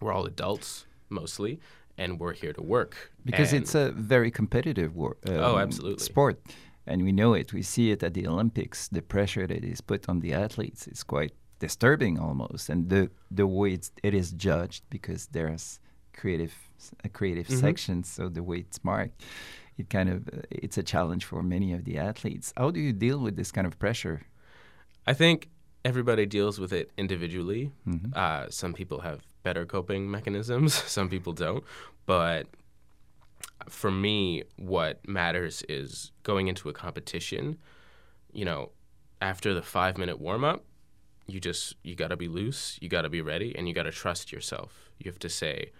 We're 0.00 0.12
all 0.12 0.26
adults 0.26 0.84
mostly, 1.08 1.58
and 1.96 2.18
we're 2.20 2.34
here 2.34 2.52
to 2.52 2.62
work 2.62 2.92
Because 3.24 3.52
And- 3.52 3.62
it's 3.62 3.74
a 3.74 3.92
very 3.92 4.30
competitive 4.30 4.94
war, 4.94 5.16
um, 5.26 5.36
Oh, 5.36 5.56
absolutely. 5.58 6.04
sport. 6.04 6.36
And 6.86 7.02
we 7.04 7.12
know 7.12 7.32
it. 7.34 7.52
We 7.52 7.62
see 7.62 7.92
it 7.92 8.02
at 8.02 8.12
the 8.14 8.26
Olympics. 8.26 8.88
The 8.88 9.02
pressure 9.02 9.46
that 9.46 9.62
is 9.64 9.80
put 9.80 10.08
on 10.08 10.18
the 10.20 10.32
athletes 10.34 10.88
is 10.88 11.04
quite 11.04 11.32
disturbing 11.60 12.18
almost. 12.18 12.68
And 12.68 12.88
the, 12.90 13.08
the 13.30 13.46
way 13.46 13.72
it's, 13.74 13.92
it 14.02 14.14
is 14.14 14.32
judged 14.32 14.82
because 14.90 15.26
there's 15.28 15.78
creative 16.12 16.52
a 17.04 17.08
creative 17.08 17.46
Mm-hmm. 17.46 17.60
section, 17.60 18.02
so 18.02 18.28
the 18.28 18.42
way 18.42 18.58
it's 18.58 18.82
marked, 18.82 19.22
it 19.78 19.90
kind 19.90 20.08
of 20.08 20.28
uh, 20.28 20.42
it's 20.50 20.78
a 20.78 20.82
challenge 20.82 21.24
for 21.24 21.42
many 21.42 21.72
of 21.72 21.84
the 21.84 21.98
athletes. 21.98 22.52
How 22.56 22.70
do 22.70 22.80
you 22.80 22.92
deal 22.92 23.18
with 23.18 23.36
this 23.36 23.50
kind 23.52 23.66
of 23.66 23.78
pressure? 23.78 24.22
I 25.06 25.14
think 25.14 25.48
everybody 25.84 26.26
deals 26.26 26.60
with 26.60 26.72
it 26.72 26.90
individually. 26.96 27.72
Uh, 28.14 28.46
some 28.50 28.72
people 28.72 29.00
have 29.00 29.22
better 29.42 29.66
coping 29.66 30.10
mechanisms, 30.10 30.74
some 30.86 31.08
people 31.08 31.32
don't. 31.32 31.64
But 32.06 32.46
for 33.68 33.90
me, 33.90 34.44
what 34.56 35.06
matters 35.06 35.62
is 35.68 36.12
going 36.22 36.48
into 36.48 36.68
a 36.68 36.72
competition. 36.72 37.58
You 38.32 38.44
know, 38.44 38.70
after 39.20 39.54
the 39.54 39.62
five 39.62 39.98
minute 39.98 40.20
warm 40.20 40.44
up, 40.44 40.64
you 41.26 41.40
just 41.40 41.76
you 41.82 41.94
got 41.94 42.08
to 42.08 42.16
be 42.16 42.28
loose, 42.28 42.78
you 42.80 42.88
got 42.88 43.02
to 43.02 43.08
be 43.08 43.20
ready, 43.20 43.54
and 43.56 43.68
you 43.68 43.74
got 43.74 43.84
to 43.84 43.92
trust 43.92 44.32
yourself. 44.32 44.90
You 44.98 45.10
have 45.10 45.18
to 45.20 45.28
say, 45.28 45.72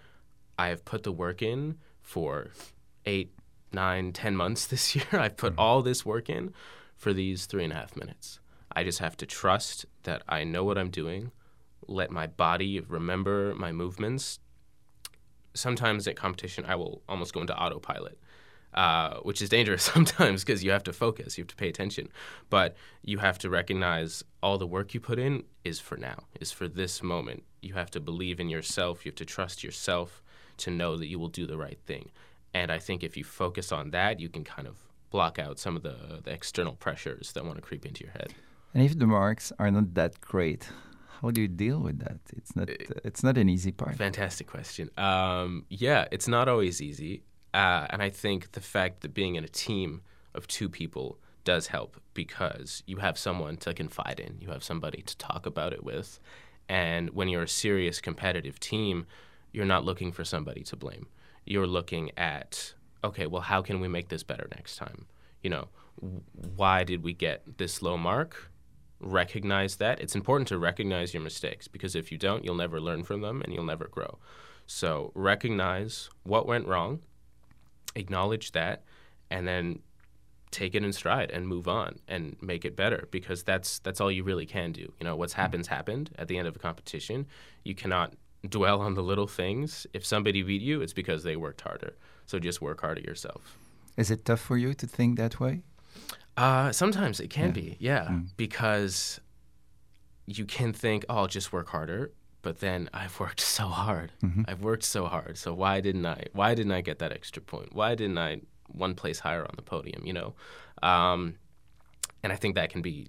I 0.58 0.68
have 0.68 0.84
put 0.84 1.02
the 1.02 1.12
work 1.12 1.42
in 1.42 1.78
for 2.00 2.50
eight, 3.06 3.34
nine, 3.74 4.12
ten 4.12 4.36
months 4.36 4.66
this 4.72 4.94
year. 4.94 5.06
I've 5.12 5.36
put 5.36 5.54
all 5.58 5.82
this 5.82 6.04
work 6.04 6.28
in 6.28 6.52
for 6.96 7.12
these 7.12 7.46
three 7.46 7.64
and 7.64 7.72
a 7.72 7.76
half 7.76 7.96
minutes. 7.96 8.40
I 8.74 8.84
just 8.84 9.00
have 9.00 9.16
to 9.18 9.26
trust 9.26 9.86
that 10.04 10.22
I 10.28 10.44
know 10.44 10.64
what 10.64 10.78
I'm 10.78 10.90
doing, 10.90 11.32
let 11.86 12.10
my 12.10 12.26
body 12.26 12.80
remember 12.80 13.54
my 13.54 13.72
movements. 13.72 14.38
Sometimes 15.54 16.06
at 16.08 16.16
competition, 16.16 16.64
I 16.66 16.76
will 16.76 17.02
almost 17.08 17.34
go 17.34 17.40
into 17.40 17.56
autopilot, 17.56 18.18
uh, 18.72 19.16
which 19.18 19.42
is 19.42 19.48
dangerous 19.48 19.82
sometimes 19.94 20.44
because 20.44 20.64
you 20.64 20.70
have 20.70 20.84
to 20.84 20.92
focus, 20.92 21.36
you 21.36 21.42
have 21.42 21.48
to 21.48 21.56
pay 21.56 21.68
attention. 21.68 22.08
But 22.48 22.76
you 23.02 23.18
have 23.18 23.38
to 23.40 23.50
recognize 23.50 24.24
all 24.42 24.56
the 24.56 24.66
work 24.66 24.94
you 24.94 25.00
put 25.00 25.18
in 25.18 25.44
is 25.64 25.80
for 25.80 25.96
now, 25.96 26.24
is 26.40 26.50
for 26.50 26.68
this 26.68 27.02
moment. 27.02 27.42
You 27.60 27.74
have 27.74 27.90
to 27.90 28.00
believe 28.00 28.40
in 28.40 28.48
yourself, 28.48 29.04
you 29.04 29.10
have 29.10 29.16
to 29.16 29.24
trust 29.24 29.62
yourself 29.62 30.22
to 30.58 30.70
know 30.70 30.96
that 30.96 31.08
you 31.08 31.18
will 31.18 31.28
do 31.28 31.46
the 31.46 31.58
right 31.58 31.78
thing. 31.84 32.10
And 32.54 32.70
I 32.70 32.78
think 32.78 33.02
if 33.02 33.16
you 33.16 33.24
focus 33.24 33.72
on 33.72 33.90
that, 33.90 34.20
you 34.20 34.28
can 34.28 34.44
kind 34.44 34.68
of 34.68 34.76
block 35.10 35.38
out 35.38 35.58
some 35.58 35.76
of 35.76 35.82
the, 35.82 36.20
the 36.24 36.32
external 36.32 36.74
pressures 36.74 37.32
that 37.32 37.44
want 37.44 37.56
to 37.56 37.62
creep 37.62 37.86
into 37.86 38.04
your 38.04 38.12
head. 38.12 38.34
And 38.74 38.82
if 38.82 38.98
the 38.98 39.06
marks 39.06 39.52
are 39.58 39.70
not 39.70 39.94
that 39.94 40.20
great, 40.20 40.68
how 41.20 41.30
do 41.30 41.40
you 41.40 41.48
deal 41.48 41.78
with 41.78 41.98
that? 42.00 42.18
It's 42.36 42.56
not 42.56 42.68
it's 42.68 43.22
not 43.22 43.38
an 43.38 43.48
easy 43.48 43.72
part. 43.72 43.96
Fantastic 43.96 44.46
question. 44.46 44.90
Um, 44.96 45.66
yeah, 45.68 46.06
it's 46.10 46.26
not 46.26 46.48
always 46.48 46.80
easy. 46.80 47.22
Uh, 47.54 47.86
and 47.90 48.02
I 48.02 48.08
think 48.08 48.52
the 48.52 48.60
fact 48.60 49.02
that 49.02 49.12
being 49.12 49.34
in 49.36 49.44
a 49.44 49.48
team 49.48 50.00
of 50.34 50.46
two 50.48 50.68
people 50.68 51.18
does 51.44 51.66
help 51.66 52.00
because 52.14 52.82
you 52.86 52.96
have 52.96 53.18
someone 53.18 53.56
to 53.58 53.74
confide 53.74 54.18
in, 54.18 54.38
you 54.40 54.48
have 54.48 54.64
somebody 54.64 55.02
to 55.02 55.16
talk 55.18 55.44
about 55.44 55.72
it 55.72 55.84
with. 55.84 56.18
And 56.68 57.10
when 57.10 57.28
you're 57.28 57.42
a 57.42 57.48
serious 57.48 58.00
competitive 58.00 58.58
team, 58.58 59.06
you're 59.52 59.66
not 59.66 59.84
looking 59.84 60.12
for 60.12 60.24
somebody 60.24 60.62
to 60.62 60.76
blame. 60.76 61.06
You're 61.44 61.66
looking 61.66 62.10
at, 62.16 62.74
okay, 63.02 63.26
well, 63.26 63.42
how 63.42 63.62
can 63.62 63.80
we 63.80 63.88
make 63.88 64.08
this 64.08 64.22
better 64.22 64.48
next 64.54 64.76
time? 64.76 65.06
You 65.42 65.50
know, 65.50 65.68
why 66.56 66.84
did 66.84 67.02
we 67.02 67.12
get 67.12 67.58
this 67.58 67.82
low 67.82 67.96
mark? 67.96 68.52
recognize 69.02 69.76
that. 69.76 70.00
It's 70.00 70.14
important 70.14 70.48
to 70.48 70.58
recognize 70.58 71.12
your 71.12 71.22
mistakes 71.22 71.68
because 71.68 71.94
if 71.94 72.10
you 72.12 72.18
don't, 72.18 72.44
you'll 72.44 72.54
never 72.54 72.80
learn 72.80 73.02
from 73.02 73.20
them 73.20 73.42
and 73.42 73.52
you'll 73.52 73.64
never 73.64 73.88
grow. 73.88 74.18
So 74.66 75.10
recognize 75.14 76.08
what 76.22 76.46
went 76.46 76.66
wrong, 76.66 77.00
acknowledge 77.94 78.52
that, 78.52 78.84
and 79.30 79.46
then 79.46 79.80
take 80.50 80.74
it 80.74 80.84
in 80.84 80.92
stride 80.92 81.30
and 81.30 81.48
move 81.48 81.66
on 81.66 81.98
and 82.06 82.36
make 82.40 82.64
it 82.64 82.76
better 82.76 83.08
because 83.10 83.42
that's 83.42 83.78
that's 83.80 84.00
all 84.00 84.10
you 84.10 84.22
really 84.22 84.46
can 84.46 84.70
do. 84.70 84.92
You 85.00 85.04
know, 85.04 85.16
what's 85.16 85.34
hmm. 85.34 85.40
happened 85.40 85.66
happened 85.66 86.10
at 86.16 86.28
the 86.28 86.38
end 86.38 86.46
of 86.46 86.56
a 86.56 86.58
competition. 86.58 87.26
You 87.64 87.74
cannot 87.74 88.14
dwell 88.48 88.80
on 88.80 88.94
the 88.94 89.02
little 89.02 89.26
things. 89.26 89.86
If 89.92 90.04
somebody 90.04 90.42
beat 90.42 90.62
you, 90.62 90.80
it's 90.82 90.92
because 90.92 91.22
they 91.22 91.36
worked 91.36 91.60
harder. 91.62 91.96
So 92.26 92.38
just 92.38 92.60
work 92.60 92.80
harder 92.80 93.00
yourself. 93.00 93.56
Is 93.96 94.10
it 94.10 94.24
tough 94.24 94.40
for 94.40 94.56
you 94.56 94.74
to 94.74 94.86
think 94.86 95.16
that 95.18 95.38
way? 95.40 95.62
Uh, 96.36 96.72
sometimes 96.72 97.20
it 97.20 97.28
can 97.28 97.46
Yeah. 97.46 97.52
be, 97.52 97.76
yeah, 97.78 98.18
because 98.36 99.20
you 100.26 100.44
can 100.46 100.72
think, 100.72 101.04
"Oh, 101.08 101.16
I'll 101.18 101.26
just 101.26 101.52
work 101.52 101.68
harder," 101.68 102.12
but 102.40 102.60
then 102.60 102.88
I've 102.94 103.18
worked 103.20 103.40
so 103.58 103.68
hard. 103.68 104.12
I've 104.48 104.62
worked 104.62 104.84
so 104.84 105.06
hard. 105.06 105.36
So 105.36 105.52
why 105.52 105.80
didn't 105.80 106.06
I? 106.06 106.24
Why 106.32 106.54
didn't 106.54 106.72
I 106.72 106.80
get 106.80 106.98
that 107.00 107.12
extra 107.12 107.42
point? 107.42 107.74
Why 107.74 107.94
didn't 107.94 108.18
I 108.18 108.40
one 108.68 108.94
place 108.94 109.18
higher 109.20 109.42
on 109.44 109.54
the 109.56 109.62
podium? 109.62 110.06
You 110.06 110.14
know, 110.14 110.34
um, 110.82 111.34
and 112.22 112.32
I 112.32 112.36
think 112.36 112.54
that 112.54 112.70
can 112.70 112.80
be 112.82 113.08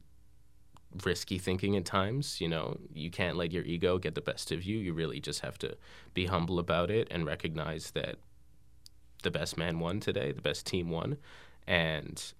risky 1.04 1.38
thinking 1.38 1.76
at 1.76 1.86
times. 1.86 2.40
You 2.40 2.50
know, 2.50 2.78
you 2.94 3.10
can't 3.10 3.38
let 3.38 3.52
your 3.52 3.64
ego 3.64 3.98
get 3.98 4.16
the 4.16 4.22
best 4.22 4.52
of 4.52 4.64
you. 4.64 4.78
You 4.78 4.94
really 4.94 5.20
just 5.20 5.42
have 5.42 5.58
to 5.60 5.78
be 6.14 6.26
humble 6.26 6.60
about 6.60 6.90
it 6.90 7.08
and 7.12 7.26
recognize 7.26 7.92
that 7.92 8.16
the 9.24 9.32
best 9.32 9.58
man 9.58 9.80
won 9.80 10.00
today, 10.00 10.32
the 10.32 10.42
best 10.42 10.66
team 10.66 10.90
won, 10.90 11.18
and 11.66 12.34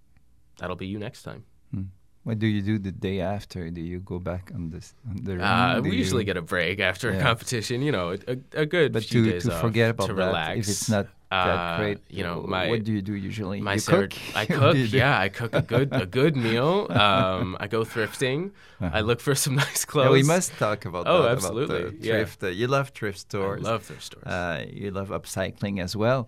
that'll 0.58 0.76
be 0.76 0.88
you 0.88 1.00
next 1.00 1.24
time. 1.24 1.46
Hmm. 1.72 1.84
What 2.24 2.40
do 2.40 2.48
you 2.48 2.62
do 2.62 2.80
the 2.80 2.92
day 2.92 3.20
after? 3.20 3.70
Do 3.70 3.82
you 3.82 4.00
go 4.00 4.18
back 4.18 4.52
on 4.56 4.70
this 4.70 4.94
on 5.10 5.18
the 5.24 5.44
Uh, 5.44 5.82
we 5.82 5.92
usually 5.98 6.24
you- 6.24 6.32
get 6.32 6.38
a 6.38 6.42
break 6.42 6.80
after 6.80 7.12
Yeah. 7.12 7.20
a 7.20 7.22
competition. 7.22 7.82
You 7.82 7.92
know, 7.92 8.16
a, 8.28 8.38
a 8.64 8.66
good 8.66 8.94
but 8.94 9.04
few 9.04 9.26
to, 9.26 9.32
days 9.32 9.44
to 9.44 9.54
off 9.54 9.60
forget 9.62 9.90
about 9.92 10.08
to 10.08 10.14
that 10.16 10.58
if 10.58 10.68
it's 10.70 10.90
not 10.90 11.08
that 11.30 11.60
Uh, 11.60 11.78
great. 11.80 12.00
You 12.18 12.24
know, 12.24 12.38
my 12.48 12.70
what 12.70 12.84
do 12.88 12.92
you 12.94 13.02
do 13.02 13.16
usually? 13.16 13.60
my 13.60 13.74
you 13.74 13.80
Sarah- 13.80 14.08
cook. 14.08 14.14
I 14.42 14.46
cook. 14.60 14.78
yeah, 15.02 15.20
I 15.26 15.28
cook 15.40 15.52
a 15.54 15.62
good 15.74 15.90
a 15.92 16.06
good 16.20 16.36
meal. 16.48 16.88
Um, 17.06 17.58
I 17.60 17.68
go 17.68 17.84
thrifting. 17.84 18.52
I 18.80 19.02
look 19.10 19.20
for 19.20 19.36
some 19.36 19.56
nice 19.68 19.84
clothes. 19.84 20.06
Uh-huh. 20.08 20.16
Yeah, 20.16 20.22
we 20.24 20.34
must 20.36 20.50
talk 20.66 20.86
about 20.86 21.04
Oh, 21.08 21.24
that. 21.24 21.32
absolutely, 21.36 21.82
About 21.84 22.00
the 22.00 22.08
yeah. 22.08 22.14
thrift. 22.14 22.40
Uh, 22.44 22.48
you 22.60 22.68
love 22.78 22.88
thrift 22.98 23.20
I 23.20 23.28
stores. 23.28 23.62
love 23.72 23.82
thrift 23.88 24.04
stores. 24.10 24.26
Uh, 24.36 24.64
you 24.82 24.92
love 25.00 25.10
upcycling 25.18 25.76
as 25.84 25.94
well. 26.04 26.22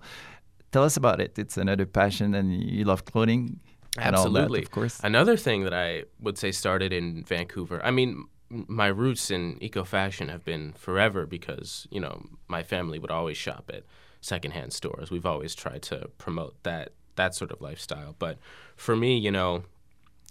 Tell 0.74 0.84
us 0.84 0.98
about 0.98 1.20
it. 1.26 1.32
It's 1.40 1.56
another 1.66 1.86
passion, 1.86 2.36
and 2.36 2.48
you 2.52 2.84
love 2.92 3.02
clothing. 3.06 3.60
Absolutely. 3.98 4.60
that, 4.60 4.68
of 4.68 4.72
course. 4.72 5.00
Another 5.04 5.38
thing 5.38 5.64
that 5.64 5.74
I 5.74 6.04
would 6.20 6.38
say 6.38 6.52
started 6.52 6.92
in 6.92 7.24
Vancouver. 7.24 7.82
I 7.84 7.92
mean, 7.92 8.26
my 8.50 8.88
roots 8.88 9.32
in 9.32 9.58
eco 9.62 9.84
fashion 9.84 10.30
have 10.30 10.44
been 10.46 10.74
forever 10.74 11.26
because 11.26 11.88
you 11.90 12.00
know 12.00 12.26
my 12.48 12.64
family 12.64 13.00
would 13.00 13.12
always 13.12 13.38
shop 13.38 13.72
at 13.74 13.84
secondhand 14.22 14.74
stores. 14.74 15.12
We've 15.12 15.26
always 15.26 15.56
tried 15.56 15.82
to 15.84 16.10
promote 16.18 16.56
that 16.64 16.92
that 17.16 17.36
sort 17.36 17.52
of 17.52 17.62
lifestyle. 17.62 18.16
But 18.20 18.38
for 18.76 18.96
me, 18.96 19.18
you 19.18 19.32
know, 19.32 19.64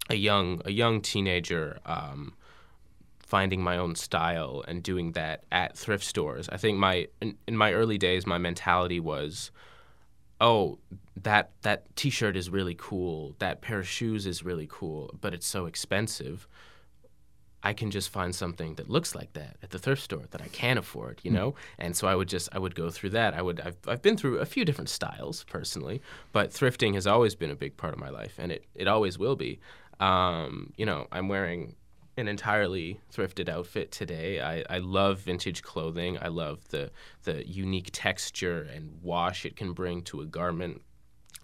a 0.09 0.17
young 0.17 0.61
a 0.65 0.71
young 0.71 1.01
teenager. 1.01 1.79
Um, 1.87 2.35
finding 3.27 3.63
my 3.63 3.77
own 3.77 3.97
style 3.97 4.63
and 4.69 4.83
doing 4.83 5.13
that 5.13 5.43
at 5.51 5.77
thrift 5.77 6.05
stores. 6.05 6.49
I 6.51 6.57
think 6.57 6.79
my 6.79 7.09
in, 7.21 7.37
in 7.49 7.57
my 7.57 7.73
early 7.73 7.99
days, 7.99 8.27
my 8.27 8.39
mentality 8.39 9.01
was, 9.01 9.51
oh, 10.41 10.79
that 11.23 11.51
that 11.63 11.95
T-shirt 11.97 12.37
is 12.37 12.51
really 12.51 12.75
cool. 12.77 13.37
That 13.39 13.61
pair 13.61 13.79
of 13.79 13.89
shoes 13.89 14.27
is 14.27 14.43
really 14.43 14.69
cool, 14.71 15.15
but 15.21 15.33
it's 15.35 15.47
so 15.47 15.67
expensive. 15.67 16.49
I 17.63 17.73
can 17.73 17.91
just 17.91 18.11
find 18.11 18.35
something 18.35 18.75
that 18.75 18.91
looks 18.91 19.15
like 19.15 19.33
that 19.33 19.57
at 19.63 19.71
the 19.71 19.79
thrift 19.79 20.03
store 20.03 20.25
that 20.33 20.43
I 20.43 20.49
can 20.49 20.77
afford, 20.77 21.21
you 21.23 21.31
know. 21.31 21.55
And 21.79 21.97
so 21.97 22.07
I 22.07 22.15
would 22.15 22.29
just 22.29 22.51
I 22.53 22.59
would 22.59 22.75
go 22.75 22.91
through 22.91 23.11
that. 23.11 23.33
I 23.33 23.41
would 23.41 23.61
I've 23.61 23.77
I've 23.87 24.03
been 24.03 24.19
through 24.19 24.39
a 24.39 24.47
few 24.47 24.67
different 24.67 24.91
styles 24.91 25.45
personally, 25.45 26.03
but 26.33 26.51
thrifting 26.51 26.95
has 26.95 27.07
always 27.07 27.35
been 27.35 27.51
a 27.51 27.57
big 27.57 27.77
part 27.79 27.95
of 27.95 28.01
my 28.01 28.11
life, 28.11 28.35
and 28.39 28.53
it 28.53 28.67
it 28.75 28.87
always 28.87 29.19
will 29.19 29.37
be. 29.37 29.61
Um, 30.01 30.73
you 30.77 30.85
know, 30.85 31.07
I'm 31.11 31.29
wearing 31.29 31.77
an 32.17 32.29
entirely 32.29 33.01
thrifted 33.13 33.49
outfit 33.49 33.91
today. 33.91 34.41
I, 34.41 34.65
I 34.69 34.79
love 34.79 35.21
vintage 35.21 35.63
clothing. 35.63 36.19
I 36.21 36.29
love 36.29 36.69
the 36.69 36.91
the 37.23 37.49
unique 37.49 37.91
texture 37.93 38.69
and 38.75 38.99
wash 39.03 39.47
it 39.47 39.57
can 39.57 39.73
bring 39.73 40.03
to 40.03 40.21
a 40.21 40.27
garment. 40.27 40.83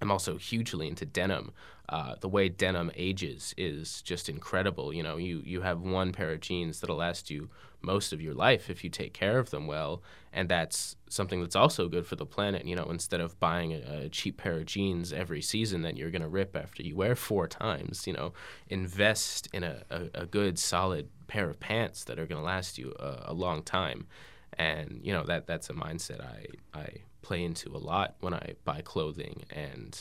I'm 0.00 0.10
also 0.10 0.36
hugely 0.36 0.88
into 0.88 1.04
denim. 1.04 1.52
Uh, 1.88 2.14
the 2.20 2.28
way 2.28 2.48
denim 2.48 2.90
ages 2.94 3.52
is 3.58 4.00
just 4.02 4.28
incredible. 4.28 4.92
You 4.92 5.02
know, 5.02 5.16
you 5.16 5.42
you 5.44 5.62
have 5.62 5.80
one 5.80 6.12
pair 6.12 6.32
of 6.32 6.40
jeans 6.40 6.80
that'll 6.80 6.96
last 6.96 7.30
you 7.30 7.50
most 7.82 8.12
of 8.12 8.20
your 8.20 8.34
life 8.34 8.70
if 8.70 8.84
you 8.84 8.90
take 8.90 9.12
care 9.12 9.38
of 9.38 9.50
them 9.50 9.66
well, 9.66 10.02
and 10.32 10.48
that's 10.48 10.96
something 11.08 11.40
that's 11.40 11.56
also 11.56 11.88
good 11.88 12.06
for 12.06 12.16
the 12.16 12.26
planet. 12.26 12.64
You 12.64 12.76
know, 12.76 12.84
instead 12.84 13.20
of 13.20 13.38
buying 13.40 13.72
a, 13.72 14.04
a 14.04 14.08
cheap 14.08 14.36
pair 14.36 14.58
of 14.58 14.66
jeans 14.66 15.12
every 15.12 15.42
season 15.42 15.82
that 15.82 15.96
you're 15.96 16.10
going 16.10 16.22
to 16.22 16.28
rip 16.28 16.56
after 16.56 16.82
you 16.82 16.94
wear 16.94 17.16
four 17.16 17.48
times, 17.48 18.06
you 18.06 18.12
know, 18.12 18.32
invest 18.68 19.48
in 19.52 19.64
a, 19.64 19.82
a, 19.90 20.22
a 20.22 20.26
good 20.26 20.58
solid 20.58 21.08
pair 21.26 21.50
of 21.50 21.58
pants 21.58 22.04
that 22.04 22.18
are 22.18 22.26
going 22.26 22.40
to 22.40 22.46
last 22.46 22.78
you 22.78 22.94
a, 23.00 23.24
a 23.26 23.34
long 23.34 23.62
time, 23.62 24.06
and 24.54 25.00
you 25.02 25.12
know 25.12 25.24
that 25.24 25.46
that's 25.46 25.70
a 25.70 25.74
mindset 25.74 26.20
I 26.24 26.46
I 26.78 26.86
play 27.22 27.44
into 27.44 27.68
a 27.70 27.78
lot 27.78 28.14
when 28.20 28.34
I 28.34 28.54
buy 28.64 28.80
clothing 28.82 29.44
and 29.50 29.98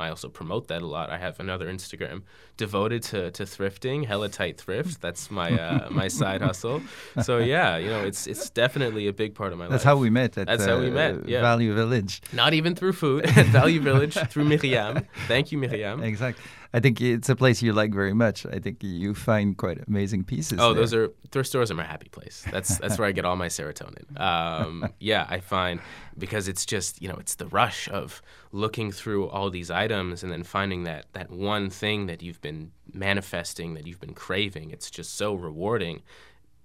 I 0.00 0.10
also 0.10 0.28
promote 0.28 0.68
that 0.68 0.80
a 0.82 0.86
lot. 0.86 1.10
I 1.10 1.18
have 1.18 1.40
another 1.40 1.66
Instagram 1.66 2.22
devoted 2.56 3.02
to, 3.04 3.32
to 3.32 3.42
thrifting, 3.42 4.06
hella 4.06 4.28
tight 4.28 4.56
thrift. 4.56 5.00
That's 5.00 5.28
my 5.28 5.50
uh, 5.50 5.88
my 5.90 6.06
side 6.06 6.40
hustle. 6.40 6.82
So 7.22 7.38
yeah, 7.38 7.76
you 7.78 7.88
know, 7.88 8.04
it's 8.04 8.28
it's 8.28 8.48
definitely 8.50 9.08
a 9.08 9.12
big 9.12 9.34
part 9.34 9.52
of 9.52 9.58
my 9.58 9.66
That's 9.66 9.84
life. 9.84 9.94
how 9.94 9.96
we 9.96 10.08
met 10.10 10.38
at 10.38 10.46
That's 10.46 10.64
uh, 10.64 10.76
how 10.76 10.80
we 10.80 10.90
met, 10.90 11.28
yeah. 11.28 11.40
Value 11.40 11.74
Village. 11.74 12.22
Not 12.32 12.54
even 12.54 12.76
through 12.76 12.92
food 12.92 13.26
at 13.26 13.46
Value 13.60 13.80
Village 13.80 14.14
through 14.14 14.44
Miriam. 14.44 15.04
Thank 15.26 15.50
you, 15.50 15.58
Miriam. 15.58 16.02
Exactly. 16.04 16.44
I 16.74 16.80
think 16.80 17.00
it's 17.00 17.30
a 17.30 17.36
place 17.36 17.62
you 17.62 17.72
like 17.72 17.94
very 17.94 18.12
much. 18.12 18.44
I 18.44 18.58
think 18.58 18.82
you 18.82 19.14
find 19.14 19.56
quite 19.56 19.78
amazing 19.88 20.24
pieces. 20.24 20.58
Oh, 20.60 20.74
there. 20.74 20.82
those 20.82 20.92
are 20.92 21.08
thrift 21.30 21.48
stores 21.48 21.70
are 21.70 21.74
my 21.74 21.84
happy 21.84 22.08
place. 22.08 22.44
That's 22.50 22.76
that's 22.78 22.98
where 22.98 23.08
I 23.08 23.12
get 23.12 23.24
all 23.24 23.36
my 23.36 23.48
serotonin. 23.48 24.04
Um, 24.28 24.92
yeah, 25.00 25.26
I 25.28 25.40
find 25.40 25.80
because 26.18 26.48
it's 26.48 26.66
just 26.66 27.00
you 27.00 27.08
know 27.08 27.16
it's 27.16 27.36
the 27.36 27.46
rush 27.46 27.88
of 27.88 28.20
looking 28.52 28.92
through 28.92 29.28
all 29.28 29.48
these 29.48 29.70
items 29.70 30.22
and 30.22 30.30
then 30.30 30.42
finding 30.42 30.84
that 30.84 31.06
that 31.12 31.30
one 31.30 31.70
thing 31.70 32.06
that 32.06 32.22
you've 32.22 32.40
been 32.42 32.72
manifesting 32.92 33.74
that 33.74 33.86
you've 33.86 34.00
been 34.00 34.14
craving. 34.14 34.70
It's 34.70 34.90
just 34.90 35.14
so 35.14 35.34
rewarding. 35.34 36.02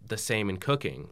The 0.06 0.18
same 0.18 0.50
in 0.50 0.58
cooking 0.58 1.10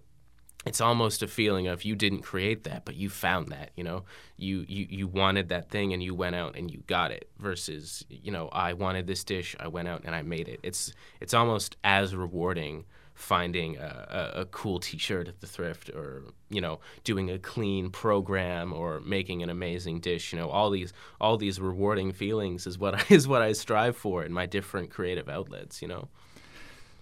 it's 0.65 0.82
almost 0.82 1.24
a 1.24 1.28
feeling 1.28 1.67
of 1.67 1.84
you 1.84 1.95
didn't 1.95 2.21
create 2.21 2.63
that 2.63 2.86
but 2.86 2.95
you 2.95 3.10
found 3.10 3.47
that 3.50 3.71
you 3.76 3.84
know? 3.84 4.04
You, 4.38 4.65
you 4.67 4.88
you 4.89 5.08
wanted 5.08 5.50
that 5.50 5.69
thing 5.69 5.93
and 5.93 6.02
you 6.02 6.15
went 6.15 6.36
out 6.36 6.56
and 6.56 6.71
you 6.71 6.84
got 6.88 7.12
it 7.12 7.30
versus 7.38 8.04
you 8.10 8.32
know 8.32 8.50
i 8.50 8.74
wanted 8.74 9.06
this 9.06 9.24
dish 9.24 9.56
i 9.60 9.67
went 9.67 9.88
out 9.88 10.02
and 10.04 10.15
i 10.15 10.21
made 10.21 10.47
it. 10.47 10.60
It's 10.63 10.93
it's 11.19 11.34
almost 11.34 11.78
as 11.84 12.15
rewarding 12.15 12.86
finding 13.13 13.78
a, 13.78 14.32
a, 14.36 14.41
a 14.41 14.45
cool 14.45 14.80
t-shirt 14.80 15.28
at 15.28 15.41
the 15.41 15.47
thrift 15.47 15.89
or 15.89 16.24
you 16.50 16.60
know 16.60 16.80
doing 17.04 17.30
a 17.30 17.38
clean 17.38 17.91
program 17.91 18.74
or 18.74 19.00
making 19.02 19.43
an 19.43 19.50
amazing 19.50 20.00
dish 20.00 20.34
you 20.34 20.39
know? 20.39 20.50
All 20.50 20.69
these 20.69 20.91
all 21.19 21.38
these 21.38 21.60
rewarding 21.60 22.13
feelings 22.13 22.65
is 22.65 22.80
what 22.80 22.95
I, 22.95 23.04
is 23.13 23.28
what 23.28 23.41
i 23.41 23.52
strive 23.52 23.95
for 23.95 24.24
in 24.24 24.34
my 24.34 24.45
different 24.45 24.89
creative 24.89 25.30
outlets 25.30 25.82
you 25.82 25.88
know? 25.88 26.08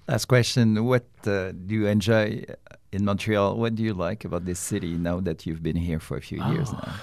Last 0.10 0.26
question. 0.26 0.86
What 0.86 1.06
uh, 1.28 1.52
do 1.52 1.76
you 1.76 1.86
enjoy 1.86 2.44
in 2.92 3.06
Montreal? 3.06 3.56
What 3.58 3.76
do 3.76 3.84
you 3.84 3.94
like 3.94 4.26
about 4.26 4.46
this 4.46 4.60
city 4.60 4.94
now 4.98 5.20
that 5.22 5.46
you've 5.46 5.62
been 5.64 5.76
here 5.76 6.00
for 6.00 6.18
a 6.18 6.22
few 6.22 6.44
years 6.52 6.70
Oh, 6.72 6.80
now? 6.86 6.94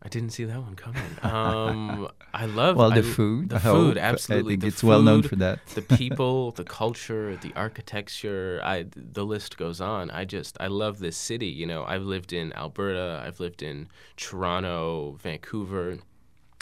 I 0.00 0.08
didn't 0.08 0.30
see 0.30 0.44
that 0.44 0.60
one 0.60 0.76
coming. 0.76 1.02
Um, 1.22 2.08
I 2.32 2.46
love 2.46 2.76
Well, 2.76 2.90
the 2.90 3.00
I- 3.00 3.14
food. 3.16 3.48
The 3.48 3.58
food, 3.58 3.98
absolutely. 3.98 4.52
I 4.52 4.54
think 4.54 4.60
the 4.62 4.66
it's 4.68 4.84
well 4.84 5.02
known 5.02 5.22
for 5.24 5.34
that. 5.36 5.58
the 5.74 5.82
people, 5.82 6.52
the 6.60 6.62
culture, 6.64 7.36
the 7.36 7.52
architecture. 7.56 8.60
I 8.64 8.86
the 8.94 9.24
list 9.26 9.56
goes 9.58 9.80
on. 9.80 10.10
I 10.12 10.24
just 10.24 10.56
I 10.60 10.68
love 10.68 11.00
this 11.00 11.16
city. 11.16 11.48
You 11.48 11.66
know, 11.66 11.82
I've 11.84 12.04
lived 12.04 12.32
in 12.32 12.52
Alberta. 12.52 13.22
I've 13.26 13.40
lived 13.40 13.60
in 13.62 13.88
Toronto, 14.16 15.16
Vancouver, 15.20 15.98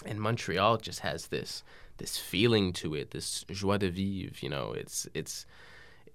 and 0.07 0.21
Montreal. 0.21 0.79
Just 0.79 1.01
has 1.01 1.27
this 1.29 1.63
this 1.99 2.17
feeling 2.17 2.73
to 2.75 2.95
it. 2.95 3.11
This 3.11 3.45
joie 3.51 3.77
de 3.79 3.91
vivre. 3.91 4.35
You 4.41 4.49
know, 4.49 4.73
it's 4.73 5.07
it's 5.13 5.45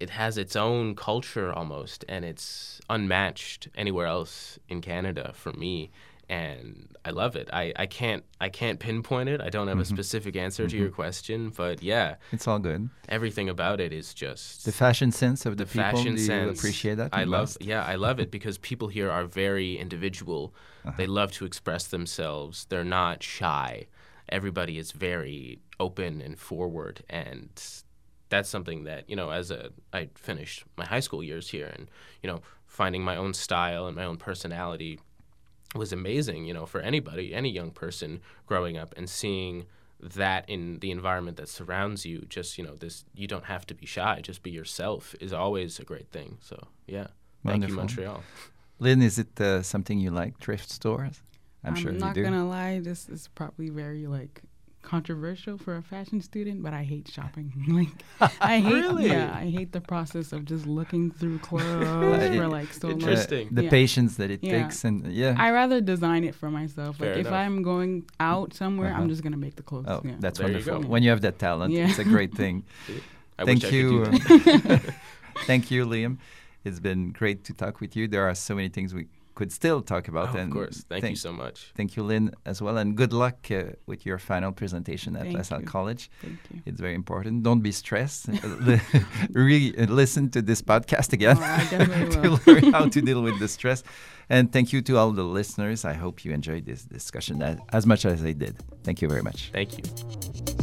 it 0.02 0.10
has 0.10 0.32
its 0.44 0.54
own 0.56 0.94
culture 1.08 1.48
almost, 1.60 2.04
and 2.08 2.24
it's 2.30 2.80
unmatched 2.96 3.68
anywhere 3.82 4.06
else 4.16 4.58
in 4.68 4.80
Canada 4.80 5.24
for 5.42 5.52
me. 5.64 5.90
And 6.28 6.88
I 7.04 7.10
love 7.10 7.36
it. 7.36 7.48
I, 7.52 7.64
I 7.84 7.86
can't 7.98 8.22
I 8.46 8.48
can't 8.60 8.78
pinpoint 8.86 9.28
it. 9.34 9.40
I 9.48 9.50
don't 9.54 9.68
have 9.68 9.80
a 9.80 9.84
specific 9.96 10.34
answer 10.36 10.64
to 10.72 10.76
your 10.82 10.88
question, 11.02 11.38
but 11.60 11.82
yeah, 11.82 12.08
It's 12.36 12.46
all 12.48 12.58
good. 12.70 12.88
everything 13.08 13.48
about 13.56 13.78
it 13.80 13.92
is 13.92 14.14
just 14.14 14.64
The 14.64 14.72
fashion 14.72 15.10
sense 15.12 15.40
of 15.48 15.52
the, 15.58 15.64
the 15.64 15.70
people. 15.72 15.82
fashion 15.90 16.14
do 16.14 16.20
you 16.22 16.26
sense. 16.26 16.58
appreciate 16.58 16.96
that? 17.00 17.10
I 17.12 17.24
love. 17.24 17.40
most? 17.42 17.62
Yeah, 17.72 17.82
I 17.84 17.96
love 18.06 18.18
it 18.24 18.30
because 18.36 18.56
people 18.70 18.88
here 18.88 19.10
are 19.10 19.24
very 19.44 19.70
individual. 19.84 20.42
Uh-huh. 20.86 20.94
They 20.96 21.06
love 21.20 21.30
to 21.38 21.44
express 21.44 21.82
themselves. 21.96 22.54
They're 22.70 22.90
not 23.02 23.22
shy. 23.22 23.86
Everybody 24.38 24.74
is 24.78 24.92
very 24.92 25.58
open 25.86 26.22
and 26.26 26.38
forward, 26.38 26.96
and 27.10 27.50
that's 28.32 28.48
something 28.48 28.84
that 28.84 29.08
you 29.08 29.14
know. 29.14 29.30
As 29.30 29.50
a, 29.50 29.70
I 29.92 30.08
finished 30.14 30.64
my 30.76 30.84
high 30.84 31.00
school 31.00 31.22
years 31.22 31.50
here, 31.50 31.70
and 31.76 31.88
you 32.22 32.28
know, 32.28 32.40
finding 32.66 33.04
my 33.04 33.16
own 33.16 33.34
style 33.34 33.86
and 33.86 33.94
my 33.94 34.04
own 34.04 34.16
personality 34.16 34.98
was 35.76 35.92
amazing. 35.92 36.46
You 36.46 36.54
know, 36.54 36.66
for 36.66 36.80
anybody, 36.80 37.34
any 37.34 37.50
young 37.50 37.70
person 37.70 38.20
growing 38.46 38.76
up 38.76 38.94
and 38.96 39.08
seeing 39.08 39.66
that 40.00 40.48
in 40.48 40.78
the 40.80 40.90
environment 40.90 41.36
that 41.36 41.48
surrounds 41.48 42.04
you 42.04 42.26
just 42.28 42.58
you 42.58 42.64
know 42.64 42.74
this 42.74 43.04
you 43.14 43.28
don't 43.28 43.44
have 43.44 43.64
to 43.64 43.72
be 43.72 43.86
shy 43.86 44.18
just 44.20 44.42
be 44.42 44.50
yourself 44.50 45.14
is 45.20 45.32
always 45.32 45.78
a 45.78 45.84
great 45.84 46.08
thing 46.10 46.38
so 46.40 46.56
yeah 46.88 47.06
thank 47.46 47.68
you 47.68 47.72
montreal 47.72 48.20
Lynn, 48.82 49.00
is 49.00 49.16
it 49.16 49.40
uh, 49.40 49.62
something 49.62 50.00
you 50.00 50.10
like? 50.10 50.40
Thrift 50.40 50.68
stores? 50.68 51.22
I'm, 51.62 51.76
sure 51.76 51.92
you 51.92 51.98
do. 52.00 52.04
I'm 52.04 52.14
not 52.14 52.20
gonna 52.20 52.48
lie, 52.48 52.80
this 52.80 53.08
is 53.08 53.28
probably 53.28 53.68
very 53.68 54.08
like 54.08 54.42
controversial 54.82 55.56
for 55.58 55.76
a 55.76 55.82
fashion 55.82 56.20
student, 56.20 56.62
but 56.62 56.72
I 56.72 56.82
hate 56.82 57.08
shopping. 57.08 57.52
like 58.20 58.30
I 58.40 58.58
hate 58.60 58.74
Really? 58.74 59.06
yeah, 59.06 59.32
I 59.34 59.46
hate 59.50 59.72
the 59.72 59.80
process 59.80 60.32
of 60.32 60.44
just 60.44 60.66
looking 60.66 61.10
through 61.10 61.38
clothes 61.38 62.36
for 62.36 62.48
like 62.48 62.72
so 62.72 62.88
long. 62.88 63.00
Interesting. 63.00 63.48
the 63.52 63.64
Yeah. 63.64 63.70
patience 63.70 64.16
that 64.16 64.30
it 64.30 64.40
Yeah. 64.42 64.62
takes, 64.64 64.84
and 64.84 65.10
yeah. 65.12 65.34
I 65.38 65.50
rather 65.50 65.80
design 65.80 66.24
it 66.24 66.34
for 66.34 66.50
myself. 66.50 66.96
Fair 66.98 67.16
like 67.16 67.26
if. 67.26 67.32
I'm 67.32 67.62
going 67.62 68.04
out 68.20 68.52
somewhere, 68.54 68.90
Uh-huh. 68.92 69.00
I'm 69.02 69.08
just 69.08 69.22
gonna 69.22 69.36
make 69.36 69.56
the 69.56 69.62
clothes. 69.62 69.86
oh, 69.88 70.02
yeah. 70.04 70.16
that's 70.18 70.38
There 70.38 70.48
you 70.48 70.54
wonderful. 70.56 70.82
go. 70.82 70.88
When 70.88 71.02
you 71.02 71.10
have 71.10 71.20
that 71.22 71.38
talent, 71.38 71.72
Yeah. 71.72 71.88
it's 71.88 71.98
a 71.98 72.04
great 72.04 72.34
thing. 72.34 72.64
I 73.38 73.44
Thank 73.44 73.62
wish 73.62 73.72
you. 73.72 74.02
I 74.04 74.18
could 74.18 74.44
do 74.44 74.58
that. 74.68 74.94
Thank 75.46 75.70
you, 75.70 75.86
Liam. 75.86 76.18
It's 76.64 76.78
been 76.80 77.10
great 77.12 77.44
to 77.44 77.52
talk 77.54 77.80
with 77.80 77.96
you. 77.96 78.06
There 78.06 78.28
are 78.28 78.34
so 78.34 78.54
many 78.54 78.68
things 78.68 78.94
we 78.94 79.06
could 79.42 79.52
still 79.52 79.80
talk 79.92 80.04
about. 80.12 80.26
Oh, 80.34 80.38
of 80.38 80.50
course 80.50 80.76
thank 80.88 81.04
you 81.14 81.16
so 81.28 81.32
much 81.32 81.72
Thank 81.78 81.90
you, 81.96 82.02
Lynn, 82.10 82.26
as 82.52 82.58
well, 82.64 82.76
and 82.82 82.88
good 83.02 83.12
luck 83.12 83.38
uh, 83.50 83.62
with 83.90 84.00
your 84.08 84.18
final 84.18 84.52
presentation 84.52 85.10
at 85.16 85.22
Thank 85.22 85.36
La 85.36 85.42
Salle 85.42 85.60
you. 85.62 85.66
College. 85.76 86.02
Thank 86.26 86.38
you. 86.50 86.62
It's 86.68 86.80
very 86.86 86.96
important. 87.02 87.42
Don't 87.48 87.62
be 87.70 87.72
stressed. 87.72 88.22
Li- 88.68 88.80
really 89.46 89.66
uh, 89.78 89.86
listen 90.02 90.24
to 90.36 90.40
this 90.50 90.60
podcast 90.72 91.12
again 91.18 91.36
Oh, 91.40 92.06
to 92.14 92.28
learn 92.46 92.72
how 92.72 92.84
to 92.94 93.00
deal 93.08 93.22
with 93.28 93.38
the 93.42 93.48
stress. 93.48 93.80
And 94.28 94.44
thank 94.54 94.66
you 94.72 94.80
to 94.88 94.92
all 95.00 95.10
the 95.12 95.24
listeners. 95.40 95.84
I 95.84 95.94
hope 96.04 96.24
you 96.24 96.30
enjoyed 96.32 96.64
this 96.70 96.82
discussion 96.98 97.42
as, 97.42 97.56
as 97.78 97.84
much 97.86 98.02
as 98.04 98.24
I 98.24 98.32
did. 98.44 98.54
Thank 98.86 99.02
you 99.02 99.08
very 99.08 99.22
much. 99.28 99.38
thank 99.52 99.70
you 99.78 100.61